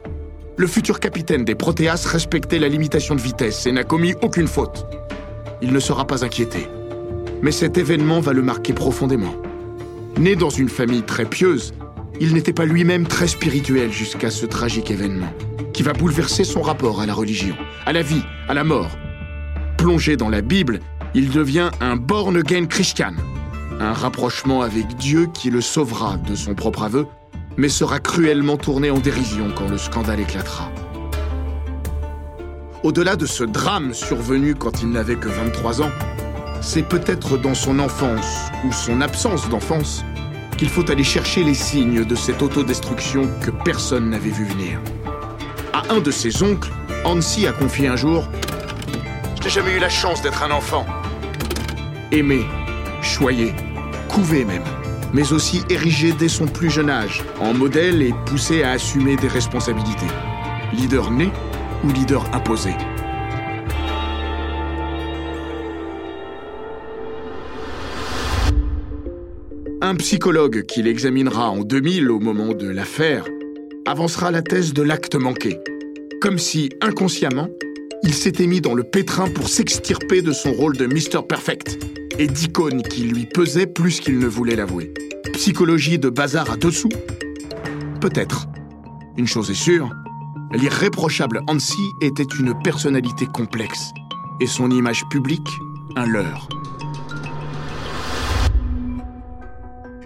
Le 0.57 0.69
futur 0.69 1.00
capitaine 1.00 1.45
des 1.45 1.57
Proteas 1.57 2.07
respectait 2.07 2.61
la 2.61 2.69
limitation 2.69 3.16
de 3.16 3.21
vitesse 3.21 3.66
et 3.66 3.73
n'a 3.73 3.83
commis 3.83 4.14
aucune 4.23 4.47
faute. 4.47 4.87
Il 5.61 5.73
ne 5.73 5.81
sera 5.81 6.07
pas 6.07 6.25
inquiété 6.25 6.69
mais 7.43 7.52
cet 7.52 7.78
événement 7.78 8.21
va 8.21 8.33
le 8.33 8.43
marquer 8.43 8.73
profondément. 8.73 9.35
Né 10.19 10.37
dans 10.37 10.50
une 10.50 10.69
famille 10.69 11.02
très 11.02 11.26
pieuse, 11.26 11.75
il 12.21 12.33
n'était 12.33 12.52
pas 12.52 12.64
lui-même 12.64 13.07
très 13.07 13.28
spirituel 13.28 13.93
jusqu'à 13.93 14.31
ce 14.31 14.47
tragique 14.47 14.90
événement, 14.90 15.33
qui 15.73 15.83
va 15.83 15.93
bouleverser 15.93 16.45
son 16.45 16.62
rapport 16.62 17.00
à 17.00 17.07
la 17.07 17.12
religion, 17.12 17.57
à 17.85 17.93
la 17.93 18.02
vie, 18.02 18.23
à 18.49 18.55
la 18.55 18.64
mort. 18.64 18.90
Plongé 19.76 20.16
dans 20.16 20.31
la 20.31 20.40
Bible, 20.40 20.81
il 21.14 21.31
devient 21.31 21.71
un 21.81 21.97
born 21.97 22.37
again 22.37 22.66
Christian, 22.66 23.12
un 23.81 23.93
rapprochement 23.93 24.62
avec 24.62 24.97
Dieu 24.97 25.28
qui 25.35 25.50
le 25.50 25.61
sauvera 25.61 26.16
de 26.16 26.35
son 26.35 26.55
propre 26.55 26.85
aveu, 26.85 27.07
mais 27.59 27.69
sera 27.69 27.99
cruellement 28.00 28.57
tourné 28.57 28.90
en 28.90 28.99
dérision 28.99 29.50
quand 29.55 29.69
le 29.69 29.78
scandale 29.78 30.21
éclatera. 30.21 30.71
Au-delà 32.83 33.16
de 33.16 33.26
ce 33.26 33.45
drame 33.45 33.93
survenu 33.93 34.55
quand 34.55 34.83
il 34.83 34.90
n'avait 34.90 35.16
que 35.16 35.28
23 35.28 35.83
ans, 35.83 35.90
c'est 36.61 36.83
peut-être 36.83 37.37
dans 37.37 37.55
son 37.55 37.79
enfance 37.79 38.51
ou 38.65 38.73
son 38.73 39.01
absence 39.01 39.49
d'enfance 39.49 40.05
qu'il 40.57 40.69
faut 40.69 40.91
aller 40.91 41.05
chercher 41.05 41.45
les 41.45 41.55
signes 41.55 42.05
de 42.05 42.15
cette 42.15 42.43
autodestruction 42.43 43.29
que 43.43 43.51
personne 43.51 44.11
n'avait 44.11 44.31
vu 44.31 44.45
venir. 44.45 44.81
À 45.73 45.93
un 45.93 46.01
de 46.01 46.11
ses 46.11 46.43
oncles, 46.43 46.71
Hansi 47.05 47.47
a 47.47 47.53
confié 47.53 47.89
un 47.89 47.97
jour 47.97 48.27
Je 49.39 49.45
n'ai 49.45 49.51
jamais 49.51 49.77
eu 49.77 49.79
la 49.79 49.89
chance 49.89 50.23
d'être 50.23 50.43
un 50.43 50.51
enfant. 50.51 50.87
Aimé, 52.11 52.47
choyé, 53.03 53.55
couvé 54.09 54.45
même, 54.45 54.65
mais 55.13 55.33
aussi 55.33 55.63
érigé 55.69 56.13
dès 56.13 56.29
son 56.29 56.47
plus 56.47 56.71
jeune 56.71 56.91
âge, 56.91 57.23
en 57.41 57.53
modèle 57.53 58.03
et 58.03 58.15
poussé 58.25 58.63
à 58.63 58.71
assumer 58.73 59.17
des 59.17 59.29
responsabilités. 59.29 60.07
Leader 60.73 61.11
né 61.11 61.31
ou 61.85 61.93
leader 61.93 62.25
imposé 62.33 62.75
Un 69.87 69.95
psychologue 69.95 70.64
qui 70.66 70.83
l'examinera 70.83 71.49
en 71.49 71.61
2000 71.61 72.11
au 72.11 72.19
moment 72.19 72.55
de 72.55 72.69
l'affaire 72.69 73.25
avancera 73.87 74.33
la 74.33 74.43
thèse 74.43 74.73
de 74.73 74.83
l'acte 74.83 75.14
manqué, 75.14 75.61
comme 76.21 76.40
si, 76.40 76.71
inconsciemment, 76.81 77.49
il 78.02 78.12
s'était 78.12 78.49
mis 78.49 78.61
dans 78.61 78.75
le 78.75 78.83
pétrin 78.83 79.28
pour 79.28 79.49
s'extirper 79.49 80.23
de 80.23 80.33
son 80.33 80.52
rôle 80.52 80.76
de 80.76 80.87
Mr. 80.87 81.25
Perfect 81.28 81.78
et 82.19 82.26
d'icône 82.26 82.83
qui 82.83 83.02
lui 83.02 83.26
pesait 83.26 83.69
plus 83.69 84.00
qu'il 84.00 84.19
ne 84.19 84.26
voulait 84.26 84.57
l'avouer. 84.57 84.93
Psychologie 85.35 86.00
de 86.00 86.09
bazar 86.09 86.50
à 86.50 86.57
dessous? 86.57 86.90
Peut-être. 88.00 88.49
Une 89.16 89.28
chose 89.28 89.52
est 89.52 89.55
sûre, 89.55 89.88
l'irréprochable 90.52 91.43
Hansi 91.47 91.93
était 92.02 92.26
une 92.40 92.61
personnalité 92.64 93.26
complexe 93.26 93.93
et 94.40 94.49
son 94.49 94.69
image 94.73 95.05
publique 95.11 95.49
un 95.95 96.07
leurre. 96.07 96.49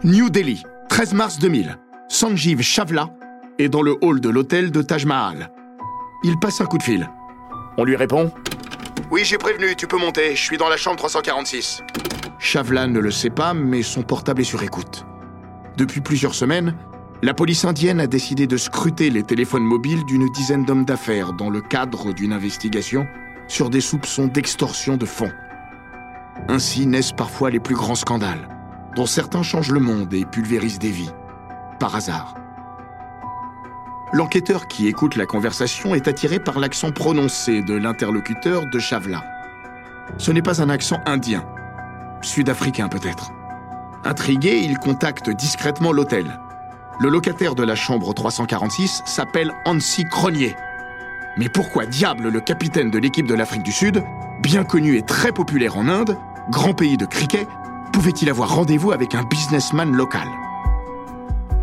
New 0.03 0.31
Delhi, 0.31 0.63
13 0.89 1.13
mars 1.13 1.39
2000. 1.39 1.77
Sanjeev 2.09 2.63
Chavla 2.63 3.11
est 3.59 3.69
dans 3.69 3.83
le 3.83 3.95
hall 4.01 4.19
de 4.23 4.31
l'hôtel 4.31 4.71
de 4.71 4.81
Taj 4.81 5.05
Mahal. 5.05 5.51
Il 6.25 6.39
passe 6.39 6.63
un 6.63 6.65
coup 6.65 6.79
de 6.79 6.83
fil. 6.83 7.11
On 7.77 7.85
lui 7.85 7.97
répond 7.97 8.33
Oui, 9.11 9.25
j'ai 9.25 9.37
prévenu, 9.37 9.77
tu 9.77 9.87
peux 9.87 9.99
monter, 9.99 10.35
je 10.35 10.41
suis 10.41 10.57
dans 10.57 10.71
la 10.71 10.79
chambre 10.79 10.97
346. 10.97 11.83
Chavla 12.39 12.87
ne 12.87 12.99
le 12.99 13.11
sait 13.11 13.29
pas, 13.29 13.53
mais 13.53 13.83
son 13.83 14.01
portable 14.01 14.41
est 14.41 14.45
sur 14.45 14.63
écoute. 14.63 15.05
Depuis 15.77 16.01
plusieurs 16.01 16.35
semaines, 16.35 16.75
la 17.21 17.35
police 17.35 17.67
indienne 17.67 18.01
a 18.01 18.07
décidé 18.07 18.47
de 18.47 18.57
scruter 18.57 19.11
les 19.11 19.23
téléphones 19.23 19.65
mobiles 19.65 20.07
d'une 20.07 20.33
dizaine 20.33 20.65
d'hommes 20.65 20.87
d'affaires 20.87 21.35
dans 21.35 21.51
le 21.51 21.61
cadre 21.61 22.15
d'une 22.15 22.33
investigation 22.33 23.07
sur 23.49 23.69
des 23.69 23.83
soupçons 23.83 24.29
d'extorsion 24.29 24.97
de 24.97 25.05
fonds. 25.05 25.33
Ainsi 26.49 26.87
naissent 26.87 27.13
parfois 27.13 27.51
les 27.51 27.61
plus 27.61 27.75
grands 27.75 27.95
scandales 27.95 28.49
dont 28.97 29.07
certains 29.07 29.43
changent 29.43 29.73
le 29.73 29.81
monde 29.81 30.13
et 30.15 30.25
pulvérisent 30.25 30.79
des 30.79 30.91
vies, 30.91 31.13
par 31.79 31.95
hasard. 31.95 32.35
L'enquêteur 34.13 34.67
qui 34.67 34.89
écoute 34.89 35.15
la 35.15 35.27
conversation 35.27 35.95
est 35.95 36.09
attiré 36.09 36.41
par 36.41 36.59
l'accent 36.59 36.91
prononcé 36.91 37.63
de 37.63 37.75
l'interlocuteur 37.75 38.67
de 38.67 38.79
Chavla. 38.81 39.23
Ce 40.19 40.33
n'est 40.33 40.43
pas 40.43 40.61
un 40.61 40.69
accent 40.69 40.99
indien, 41.07 41.45
sud-africain 42.21 42.89
peut-être. 42.89 43.31
Intrigué, 44.05 44.63
il 44.65 44.79
contacte 44.79 45.31
discrètement 45.31 45.93
l'hôtel. 45.93 46.41
Le 47.01 47.09
locataire 47.09 47.55
de 47.55 47.63
la 47.63 47.77
chambre 47.77 48.13
346 48.13 49.03
s'appelle 49.07 49.53
Hansi 49.65 50.05
Cronier. 50.05 50.57
Mais 51.37 51.49
pourquoi 51.49 51.87
diable 51.87 52.29
le 52.29 52.41
capitaine 52.41 52.91
de 52.91 52.99
l'équipe 52.99 53.27
de 53.27 53.35
l'Afrique 53.35 53.63
du 53.63 53.73
Sud, 53.73 54.03
bien 54.43 54.65
connu 54.65 54.97
et 54.97 55.03
très 55.03 55.33
populaire 55.33 55.77
en 55.77 55.87
Inde, 55.87 56.19
grand 56.51 56.75
pays 56.75 56.97
de 56.97 57.07
cricket, 57.07 57.47
pouvait-il 57.93 58.31
avoir 58.31 58.55
rendez-vous 58.55 58.93
avec 58.93 59.15
un 59.15 59.25
businessman 59.25 59.93
local 59.93 60.29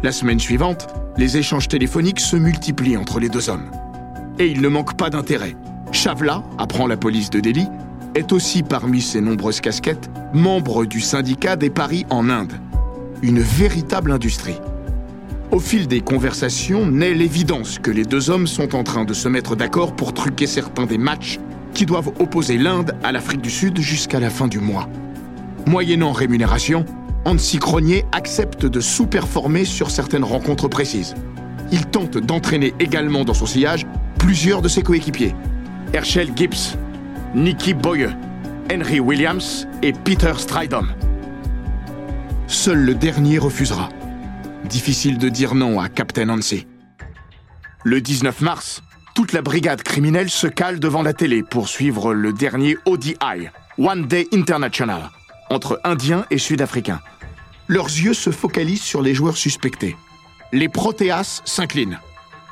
La 0.04 0.12
semaine 0.12 0.40
suivante, 0.40 0.88
les 1.18 1.38
échanges 1.38 1.68
téléphoniques 1.68 2.20
se 2.20 2.36
multiplient 2.36 2.98
entre 2.98 3.20
les 3.20 3.30
deux 3.30 3.50
hommes. 3.50 3.72
Et 4.40 4.48
il 4.48 4.62
ne 4.62 4.68
manque 4.68 4.96
pas 4.96 5.10
d'intérêt. 5.10 5.56
Chavla, 5.92 6.44
apprend 6.58 6.88
la 6.88 6.98
police 6.98 7.30
de 7.30 7.40
Delhi, 7.40 7.68
est 8.16 8.32
aussi 8.32 8.64
parmi 8.64 9.02
ses 9.02 9.22
nombreuses 9.22 9.62
casquettes 9.62 10.10
membre 10.34 10.86
du 10.86 11.02
syndicat 11.02 11.56
des 11.56 11.70
paris 11.70 12.06
en 12.10 12.30
Inde. 12.30 12.54
Une 13.22 13.40
véritable 13.40 14.12
industrie. 14.12 14.60
Au 15.52 15.60
fil 15.60 15.88
des 15.88 16.02
conversations 16.02 16.86
naît 16.86 17.14
l'évidence 17.14 17.80
que 17.80 17.90
les 17.90 18.04
deux 18.04 18.30
hommes 18.30 18.48
sont 18.48 18.76
en 18.76 18.84
train 18.84 19.06
de 19.06 19.14
se 19.14 19.30
mettre 19.30 19.56
d'accord 19.56 19.96
pour 19.96 20.14
truquer 20.14 20.46
certains 20.46 20.86
des 20.86 20.98
matchs 20.98 21.40
qui 21.74 21.86
doivent 21.86 22.12
opposer 22.20 22.58
l'Inde 22.58 22.96
à 23.04 23.12
l'Afrique 23.12 23.42
du 23.42 23.50
Sud 23.50 23.80
jusqu'à 23.80 24.20
la 24.20 24.30
fin 24.30 24.48
du 24.48 24.60
mois. 24.60 24.90
Moyennant 25.68 26.14
rémunération, 26.14 26.86
Hansi 27.26 27.60
Cronier 27.60 28.06
accepte 28.14 28.66
de 28.66 28.80
sous-performer 28.80 29.66
sur 29.66 29.92
certaines 29.92 30.24
rencontres 30.24 30.70
précises. 30.70 31.14
Il 31.74 31.86
tente 31.88 32.18
d'entraîner 32.18 32.74
également 32.80 33.26
dans 33.26 33.34
son 33.34 33.46
sillage 33.46 33.86
plusieurs 34.18 34.62
de 34.62 34.70
ses 34.70 34.82
coéquipiers. 34.82 35.36
Herschel 35.92 36.32
Gibbs, 36.34 36.78
Nicky 37.36 37.74
Boye, 37.74 38.16
Henry 38.72 39.02
Williams 39.02 39.68
et 39.84 39.92
Peter 39.92 40.32
Stridham. 40.38 40.88
Seul 42.48 42.78
le 42.78 42.96
dernier 42.96 43.38
refusera. 43.38 43.90
Difficile 44.70 45.18
de 45.18 45.28
dire 45.28 45.54
non 45.54 45.82
à 45.82 45.90
Captain 45.90 46.30
Hansi. 46.30 46.66
Le 47.84 48.00
19 48.00 48.40
mars, 48.40 48.82
toute 49.16 49.34
la 49.34 49.42
brigade 49.42 49.84
criminelle 49.84 50.30
se 50.30 50.48
cale 50.48 50.80
devant 50.80 51.02
la 51.02 51.12
télé 51.12 51.44
pour 51.44 51.68
suivre 51.68 52.14
le 52.14 52.32
dernier 52.32 52.78
ODI, 52.86 53.50
One 53.78 54.08
Day 54.08 54.28
International, 54.34 55.10
entre 55.50 55.80
Indiens 55.84 56.26
et 56.30 56.38
Sud-Africains. 56.38 57.02
Leurs 57.68 57.88
yeux 57.88 58.14
se 58.14 58.32
focalisent 58.32 58.82
sur 58.82 59.02
les 59.02 59.14
joueurs 59.14 59.38
suspectés. 59.38 59.96
Les 60.52 60.70
Proteas 60.70 61.42
s'inclinent. 61.46 62.00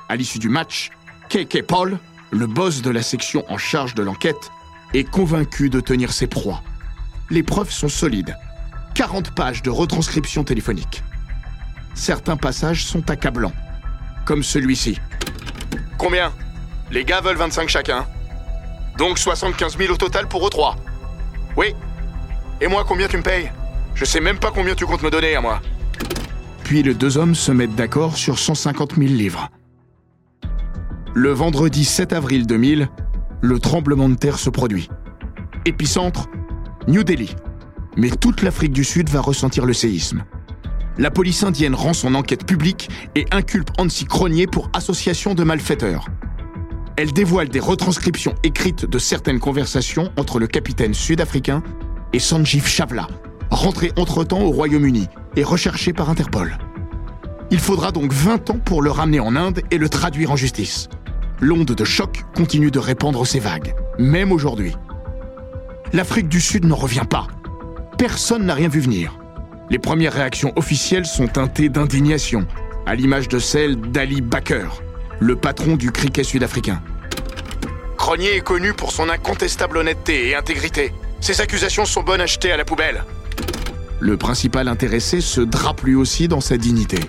À 0.09 0.15
l'issue 0.15 0.39
du 0.39 0.49
match, 0.49 0.91
KK 1.29 1.63
Paul, 1.63 1.99
le 2.31 2.47
boss 2.47 2.81
de 2.81 2.89
la 2.89 3.01
section 3.01 3.45
en 3.49 3.57
charge 3.57 3.95
de 3.95 4.03
l'enquête, 4.03 4.51
est 4.93 5.09
convaincu 5.09 5.69
de 5.69 5.79
tenir 5.79 6.11
ses 6.11 6.27
proies. 6.27 6.61
Les 7.29 7.43
preuves 7.43 7.71
sont 7.71 7.89
solides. 7.89 8.35
40 8.93 9.31
pages 9.31 9.61
de 9.61 9.69
retranscription 9.69 10.43
téléphonique. 10.43 11.03
Certains 11.95 12.37
passages 12.37 12.85
sont 12.85 13.09
accablants, 13.09 13.53
comme 14.25 14.43
celui-ci. 14.43 14.99
Combien? 15.97 16.33
Les 16.91 17.03
gars 17.03 17.21
veulent 17.21 17.37
25 17.37 17.67
chacun. 17.69 18.05
Donc 18.97 19.17
75 19.17 19.77
000 19.77 19.93
au 19.93 19.97
total 19.97 20.27
pour 20.27 20.45
eux 20.45 20.49
trois. 20.49 20.75
Oui, 21.57 21.73
et 22.61 22.67
moi, 22.67 22.85
combien 22.87 23.07
tu 23.07 23.17
me 23.17 23.23
payes? 23.23 23.51
Je 23.95 24.05
sais 24.05 24.19
même 24.19 24.39
pas 24.39 24.51
combien 24.51 24.75
tu 24.75 24.85
comptes 24.85 25.03
me 25.03 25.09
donner 25.09 25.35
à 25.35 25.41
moi. 25.41 25.61
Puis 26.63 26.83
les 26.83 26.93
deux 26.93 27.17
hommes 27.17 27.35
se 27.35 27.51
mettent 27.51 27.75
d'accord 27.75 28.17
sur 28.17 28.39
150 28.39 28.95
000 28.95 29.07
livres. 29.07 29.49
Le 31.13 31.29
vendredi 31.29 31.85
7 31.85 32.11
avril 32.13 32.45
2000, 32.45 32.89
le 33.41 33.59
tremblement 33.59 34.09
de 34.09 34.15
terre 34.15 34.39
se 34.39 34.49
produit. 34.49 34.89
Épicentre, 35.65 36.27
New 36.87 37.03
Delhi. 37.03 37.35
Mais 37.97 38.09
toute 38.09 38.41
l'Afrique 38.41 38.73
du 38.73 38.83
Sud 38.83 39.09
va 39.09 39.21
ressentir 39.21 39.65
le 39.65 39.73
séisme. 39.73 40.23
La 40.97 41.11
police 41.11 41.43
indienne 41.43 41.75
rend 41.75 41.93
son 41.93 42.15
enquête 42.15 42.45
publique 42.45 42.89
et 43.15 43.25
inculpe 43.31 43.69
Hansi 43.77 44.05
Cronier 44.05 44.47
pour 44.47 44.69
association 44.73 45.33
de 45.33 45.43
malfaiteurs. 45.43 46.07
Elle 46.97 47.11
dévoile 47.11 47.49
des 47.49 47.59
retranscriptions 47.59 48.35
écrites 48.43 48.85
de 48.85 48.97
certaines 48.97 49.39
conversations 49.39 50.11
entre 50.17 50.39
le 50.39 50.47
capitaine 50.47 50.93
sud-africain 50.93 51.61
et 52.15 52.19
Sanjeev 52.19 52.65
Chavla, 52.65 53.07
rentré 53.51 53.91
entre-temps 53.97 54.39
au 54.39 54.49
Royaume-Uni 54.49 55.09
et 55.35 55.43
recherché 55.43 55.91
par 55.91 56.09
Interpol. 56.09 56.57
Il 57.51 57.59
faudra 57.59 57.91
donc 57.91 58.13
20 58.13 58.51
ans 58.51 58.59
pour 58.63 58.81
le 58.81 58.89
ramener 58.89 59.19
en 59.19 59.35
Inde 59.35 59.61
et 59.69 59.77
le 59.77 59.89
traduire 59.89 60.31
en 60.31 60.37
justice. 60.37 60.87
L'onde 61.41 61.65
de 61.65 61.83
choc 61.83 62.23
continue 62.33 62.71
de 62.71 62.79
répandre 62.79 63.27
ses 63.27 63.41
vagues, 63.41 63.75
même 63.99 64.31
aujourd'hui. 64.31 64.73
L'Afrique 65.91 66.29
du 66.29 66.39
Sud 66.39 66.63
n'en 66.63 66.77
revient 66.77 67.03
pas. 67.07 67.27
Personne 67.97 68.45
n'a 68.45 68.53
rien 68.53 68.69
vu 68.69 68.79
venir. 68.79 69.19
Les 69.69 69.79
premières 69.79 70.13
réactions 70.13 70.53
officielles 70.55 71.05
sont 71.05 71.27
teintées 71.27 71.67
d'indignation, 71.67 72.47
à 72.85 72.95
l'image 72.95 73.27
de 73.27 73.39
celle 73.39 73.75
d'Ali 73.75 74.21
Baker, 74.21 74.69
le 75.19 75.35
patron 75.35 75.75
du 75.75 75.91
cricket 75.91 76.23
sud-africain. 76.23 76.81
Cronier 77.97 78.37
est 78.37 78.41
connu 78.41 78.71
pour 78.71 78.93
son 78.93 79.09
incontestable 79.09 79.79
honnêteté 79.79 80.29
et 80.29 80.35
intégrité. 80.35 80.93
Ces 81.21 81.41
accusations 81.41 81.85
sont 81.85 82.03
bonnes 82.03 82.21
à 82.21 82.25
jeter 82.25 82.51
à 82.51 82.57
la 82.57 82.65
poubelle. 82.65 83.03
Le 83.99 84.17
principal 84.17 84.67
intéressé 84.67 85.21
se 85.21 85.41
drape 85.41 85.81
lui 85.81 85.95
aussi 85.95 86.27
dans 86.27 86.41
sa 86.41 86.57
dignité. 86.57 86.99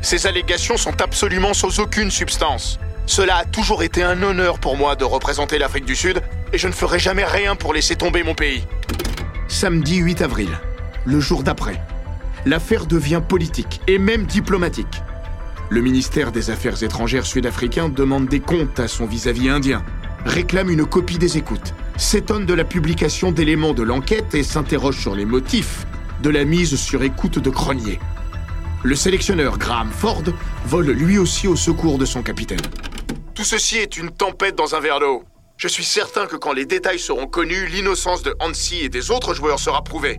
Ces 0.00 0.26
allégations 0.26 0.76
sont 0.76 1.00
absolument 1.00 1.54
sans 1.54 1.78
aucune 1.78 2.10
substance. 2.10 2.78
Cela 3.06 3.36
a 3.36 3.44
toujours 3.44 3.82
été 3.82 4.02
un 4.02 4.22
honneur 4.22 4.58
pour 4.58 4.76
moi 4.76 4.96
de 4.96 5.04
représenter 5.04 5.58
l'Afrique 5.58 5.84
du 5.84 5.94
Sud 5.94 6.22
et 6.52 6.58
je 6.58 6.68
ne 6.68 6.72
ferai 6.72 6.98
jamais 6.98 7.24
rien 7.24 7.56
pour 7.56 7.74
laisser 7.74 7.96
tomber 7.96 8.22
mon 8.22 8.34
pays. 8.34 8.64
Samedi 9.48 9.96
8 9.96 10.22
avril, 10.22 10.48
le 11.04 11.20
jour 11.20 11.42
d'après, 11.42 11.80
l'affaire 12.46 12.86
devient 12.86 13.20
politique 13.26 13.80
et 13.86 13.98
même 13.98 14.24
diplomatique. 14.24 15.02
Le 15.68 15.80
ministère 15.80 16.32
des 16.32 16.50
Affaires 16.50 16.82
étrangères 16.82 17.26
sud-africain 17.26 17.88
demande 17.88 18.26
des 18.26 18.40
comptes 18.40 18.80
à 18.80 18.88
son 18.88 19.06
vis-à-vis 19.06 19.48
indien, 19.48 19.82
réclame 20.24 20.70
une 20.70 20.86
copie 20.86 21.18
des 21.18 21.38
écoutes, 21.38 21.74
s'étonne 21.96 22.46
de 22.46 22.54
la 22.54 22.64
publication 22.64 23.32
d'éléments 23.32 23.74
de 23.74 23.82
l'enquête 23.82 24.34
et 24.34 24.42
s'interroge 24.42 24.98
sur 24.98 25.14
les 25.14 25.24
motifs 25.24 25.86
de 26.22 26.30
la 26.30 26.44
mise 26.44 26.76
sur 26.76 27.02
écoute 27.02 27.38
de 27.38 27.50
Cronier. 27.50 27.98
Le 28.84 28.94
sélectionneur 28.94 29.58
Graham 29.58 29.90
Ford 29.90 30.24
vole 30.66 30.90
lui 30.90 31.18
aussi 31.18 31.48
au 31.48 31.56
secours 31.56 31.98
de 31.98 32.04
son 32.04 32.22
capitaine. 32.22 32.60
Tout 33.34 33.44
ceci 33.44 33.78
est 33.78 33.96
une 33.96 34.10
tempête 34.10 34.56
dans 34.56 34.74
un 34.74 34.80
verre 34.80 35.00
d'eau. 35.00 35.24
Je 35.56 35.68
suis 35.68 35.84
certain 35.84 36.26
que 36.26 36.36
quand 36.36 36.52
les 36.52 36.66
détails 36.66 36.98
seront 36.98 37.26
connus, 37.26 37.66
l'innocence 37.66 38.22
de 38.22 38.34
Hansi 38.40 38.80
et 38.80 38.88
des 38.88 39.10
autres 39.10 39.34
joueurs 39.34 39.60
sera 39.60 39.84
prouvée. 39.84 40.18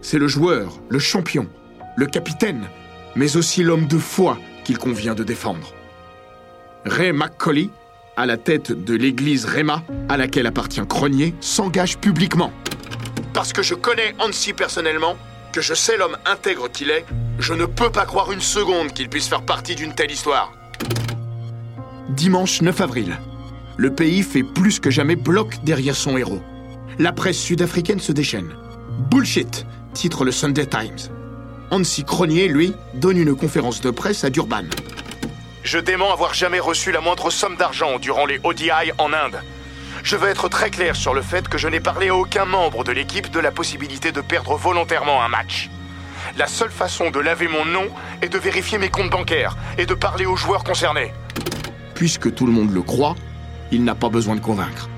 C'est 0.00 0.18
le 0.18 0.28
joueur, 0.28 0.80
le 0.88 0.98
champion, 0.98 1.48
le 1.96 2.06
capitaine, 2.06 2.68
mais 3.16 3.36
aussi 3.36 3.62
l'homme 3.62 3.86
de 3.86 3.98
foi 3.98 4.38
qu'il 4.64 4.78
convient 4.78 5.14
de 5.14 5.24
défendre. 5.24 5.75
Ray 6.86 7.12
McCauley, 7.12 7.68
à 8.16 8.26
la 8.26 8.36
tête 8.36 8.70
de 8.70 8.94
l'église 8.94 9.44
Réma, 9.44 9.82
à 10.08 10.16
laquelle 10.16 10.46
appartient 10.46 10.80
Cronier, 10.88 11.34
s'engage 11.40 11.98
publiquement. 11.98 12.52
Parce 13.34 13.52
que 13.52 13.62
je 13.62 13.74
connais 13.74 14.14
Hansi 14.20 14.52
personnellement, 14.52 15.16
que 15.52 15.60
je 15.60 15.74
sais 15.74 15.96
l'homme 15.96 16.16
intègre 16.24 16.70
qu'il 16.70 16.90
est, 16.90 17.04
je 17.40 17.54
ne 17.54 17.66
peux 17.66 17.90
pas 17.90 18.06
croire 18.06 18.30
une 18.30 18.40
seconde 18.40 18.92
qu'il 18.92 19.08
puisse 19.08 19.26
faire 19.26 19.42
partie 19.42 19.74
d'une 19.74 19.94
telle 19.94 20.12
histoire. 20.12 20.52
Dimanche 22.10 22.62
9 22.62 22.80
avril. 22.80 23.18
Le 23.76 23.92
pays 23.92 24.22
fait 24.22 24.44
plus 24.44 24.78
que 24.78 24.90
jamais 24.90 25.16
bloc 25.16 25.56
derrière 25.64 25.96
son 25.96 26.16
héros. 26.16 26.40
La 27.00 27.12
presse 27.12 27.38
sud-africaine 27.38 28.00
se 28.00 28.12
déchaîne. 28.12 28.54
Bullshit, 29.10 29.66
titre 29.92 30.24
le 30.24 30.30
Sunday 30.30 30.66
Times. 30.66 31.12
Hansi 31.72 32.04
Cronier, 32.04 32.46
lui, 32.46 32.72
donne 32.94 33.18
une 33.18 33.34
conférence 33.34 33.80
de 33.80 33.90
presse 33.90 34.22
à 34.22 34.30
Durban. 34.30 34.62
Je 35.66 35.78
dément 35.80 36.12
avoir 36.12 36.32
jamais 36.32 36.60
reçu 36.60 36.92
la 36.92 37.00
moindre 37.00 37.28
somme 37.28 37.56
d'argent 37.56 37.98
durant 37.98 38.24
les 38.24 38.38
ODI 38.44 38.92
en 38.98 39.12
Inde. 39.12 39.42
Je 40.04 40.14
veux 40.14 40.28
être 40.28 40.48
très 40.48 40.70
clair 40.70 40.94
sur 40.94 41.12
le 41.12 41.22
fait 41.22 41.48
que 41.48 41.58
je 41.58 41.66
n'ai 41.66 41.80
parlé 41.80 42.10
à 42.10 42.14
aucun 42.14 42.44
membre 42.44 42.84
de 42.84 42.92
l'équipe 42.92 43.32
de 43.32 43.40
la 43.40 43.50
possibilité 43.50 44.12
de 44.12 44.20
perdre 44.20 44.54
volontairement 44.54 45.24
un 45.24 45.28
match. 45.28 45.68
La 46.38 46.46
seule 46.46 46.70
façon 46.70 47.10
de 47.10 47.18
laver 47.18 47.48
mon 47.48 47.64
nom 47.64 47.88
est 48.22 48.28
de 48.28 48.38
vérifier 48.38 48.78
mes 48.78 48.90
comptes 48.90 49.10
bancaires 49.10 49.56
et 49.76 49.86
de 49.86 49.94
parler 49.94 50.24
aux 50.24 50.36
joueurs 50.36 50.62
concernés. 50.62 51.12
Puisque 51.96 52.32
tout 52.32 52.46
le 52.46 52.52
monde 52.52 52.72
le 52.72 52.82
croit, 52.82 53.16
il 53.72 53.82
n'a 53.82 53.96
pas 53.96 54.08
besoin 54.08 54.36
de 54.36 54.40
convaincre. 54.40 54.88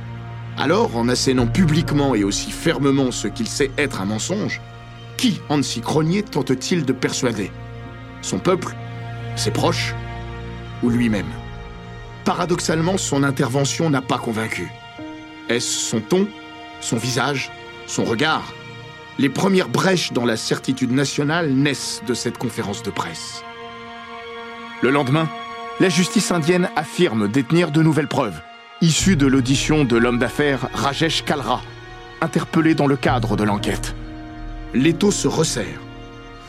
Alors, 0.59 0.99
en 0.99 1.09
assénant 1.09 1.47
publiquement 1.47 2.15
et 2.15 2.25
aussi 2.25 2.51
fermement 2.51 3.11
ce 3.11 3.27
qu'il 3.27 3.49
sait 3.49 3.71
être 3.79 4.03
un 4.03 4.05
mensonge, 4.05 4.61
qui 5.17 5.41
Hansi 5.49 5.81
Cronier 5.81 6.25
tente-t-il 6.25 6.85
de 6.85 6.93
persuader? 6.93 7.51
Son 8.21 8.39
peuple? 8.39 8.75
Ses 9.35 9.51
proches? 9.51 9.95
Ou 10.83 10.91
lui-même 10.91 11.31
Paradoxalement, 12.25 12.99
son 12.99 13.23
intervention 13.23 13.91
n'a 13.91 14.03
pas 14.03 14.19
convaincu. 14.19 14.69
Est-ce 15.49 15.79
son 15.79 16.01
ton 16.01 16.29
Son 16.81 16.97
visage 16.97 17.51
Son 17.87 18.05
regard? 18.05 18.53
Les 19.19 19.29
premières 19.29 19.69
brèches 19.69 20.13
dans 20.13 20.25
la 20.25 20.37
certitude 20.37 20.93
nationale 20.93 21.51
naissent 21.51 22.03
de 22.07 22.15
cette 22.15 22.39
conférence 22.39 22.83
de 22.83 22.91
presse. 22.91 23.43
Le 24.83 24.91
lendemain, 24.91 25.29
la 25.81 25.89
justice 25.89 26.31
indienne 26.31 26.71
affirme 26.77 27.29
détenir 27.29 27.71
de 27.71 27.83
nouvelles 27.83 28.09
preuves, 28.09 28.41
issues 28.81 29.17
de 29.17 29.27
l'audition 29.27 29.85
de 29.85 29.97
l'homme 29.97 30.19
d'affaires 30.19 30.69
Rajesh 30.73 31.25
Kalra, 31.25 31.63
interpellé 32.21 32.75
dans 32.75 32.87
le 32.87 32.97
cadre 32.97 33.37
de 33.37 33.45
l'enquête. 33.45 33.97
L'étau 34.75 35.11
se 35.11 35.27
resserre. 35.27 35.81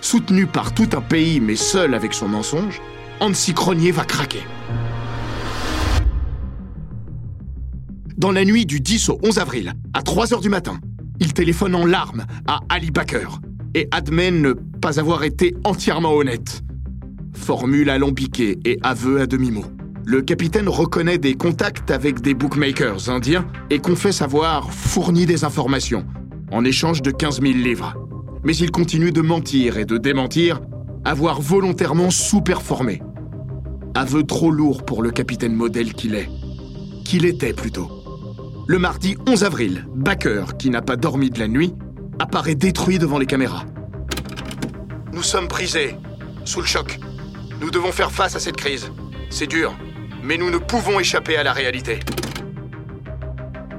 Soutenu 0.02 0.46
par 0.46 0.74
tout 0.74 0.90
un 0.94 1.02
pays 1.02 1.40
mais 1.40 1.56
seul 1.56 1.94
avec 1.94 2.14
son 2.14 2.28
mensonge, 2.28 2.82
Hansi 3.22 3.54
Cronier 3.54 3.92
va 3.92 4.06
craquer. 4.06 4.44
Dans 8.18 8.32
la 8.32 8.46
nuit 8.46 8.66
du 8.66 8.80
10 8.80 9.10
au 9.10 9.20
11 9.24 9.40
avril, 9.40 9.74
à 9.94 10.02
3 10.02 10.34
heures 10.34 10.42
du 10.42 10.50
matin, 10.50 10.80
il 11.20 11.34
téléphone 11.34 11.76
en 11.76 11.86
larmes 11.86 12.26
à 12.48 12.60
Ali 12.70 12.92
Baker 12.92 13.28
et 13.76 13.88
admet 13.92 14.32
ne 14.32 14.54
pas 14.54 15.00
avoir 15.00 15.24
été 15.24 15.56
entièrement 15.66 16.14
honnête. 16.14 16.64
Formule 17.34 17.90
alambiquée 17.90 18.58
et 18.64 18.80
aveu 18.84 19.20
à 19.20 19.28
demi-mot. 19.28 19.66
Le 20.06 20.22
capitaine 20.22 20.70
reconnaît 20.70 21.18
des 21.18 21.36
contacts 21.36 21.92
avec 21.92 22.22
des 22.22 22.34
bookmakers 22.34 23.10
indiens 23.10 23.46
et 23.70 23.80
confesse 23.80 24.22
avoir 24.22 24.72
fourni 24.72 25.26
des 25.26 25.44
informations 25.44 26.06
en 26.52 26.64
échange 26.64 27.02
de 27.02 27.12
15 27.12 27.42
000 27.42 27.54
livres. 27.54 27.94
Mais 28.44 28.56
il 28.56 28.72
continue 28.72 29.12
de 29.12 29.22
mentir 29.22 29.78
et 29.78 29.86
de 29.86 29.98
démentir, 29.98 30.62
avoir 31.04 31.42
volontairement 31.42 32.10
sous-performé. 32.10 33.02
Aveu 33.96 34.24
trop 34.24 34.52
lourd 34.52 34.84
pour 34.84 35.02
le 35.02 35.12
capitaine 35.12 35.54
modèle 35.54 35.94
qu'il 35.94 36.16
est. 36.16 36.30
Qu'il 37.06 37.26
était 37.26 37.54
plutôt. 37.54 37.90
Le 38.68 38.78
mardi 38.78 39.18
11 39.28 39.44
avril, 39.44 39.88
Baker, 39.96 40.46
qui 40.60 40.70
n'a 40.70 40.82
pas 40.82 40.96
dormi 40.96 41.32
de 41.32 41.40
la 41.40 41.48
nuit, 41.48 41.74
apparaît 42.20 42.56
détruit 42.56 43.00
devant 43.00 43.18
les 43.18 43.26
caméras. 43.26 43.66
Nous 45.12 45.24
sommes 45.24 45.48
prisés, 45.48 45.96
sous 46.46 46.62
le 46.62 46.68
choc. 46.68 47.00
Nous 47.62 47.72
devons 47.72 47.92
faire 47.92 48.12
face 48.12 48.36
à 48.36 48.40
cette 48.40 48.58
crise. 48.58 48.92
C'est 49.32 49.48
dur, 49.48 49.76
mais 50.24 50.38
nous 50.38 50.52
ne 50.52 50.60
pouvons 50.60 51.00
échapper 51.00 51.36
à 51.36 51.44
la 51.44 51.52
réalité. 51.52 52.00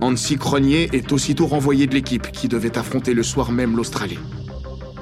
Hansi 0.01 0.39
Cronier 0.39 0.89
est 0.93 1.13
aussitôt 1.13 1.47
renvoyé 1.47 1.87
de 1.87 1.95
l'équipe 1.95 2.33
qui 2.33 2.49
devait 2.49 2.77
affronter 2.77 3.15
le 3.15 3.23
soir 3.23 3.53
même 3.53 3.77
l'Australie. 3.77 4.19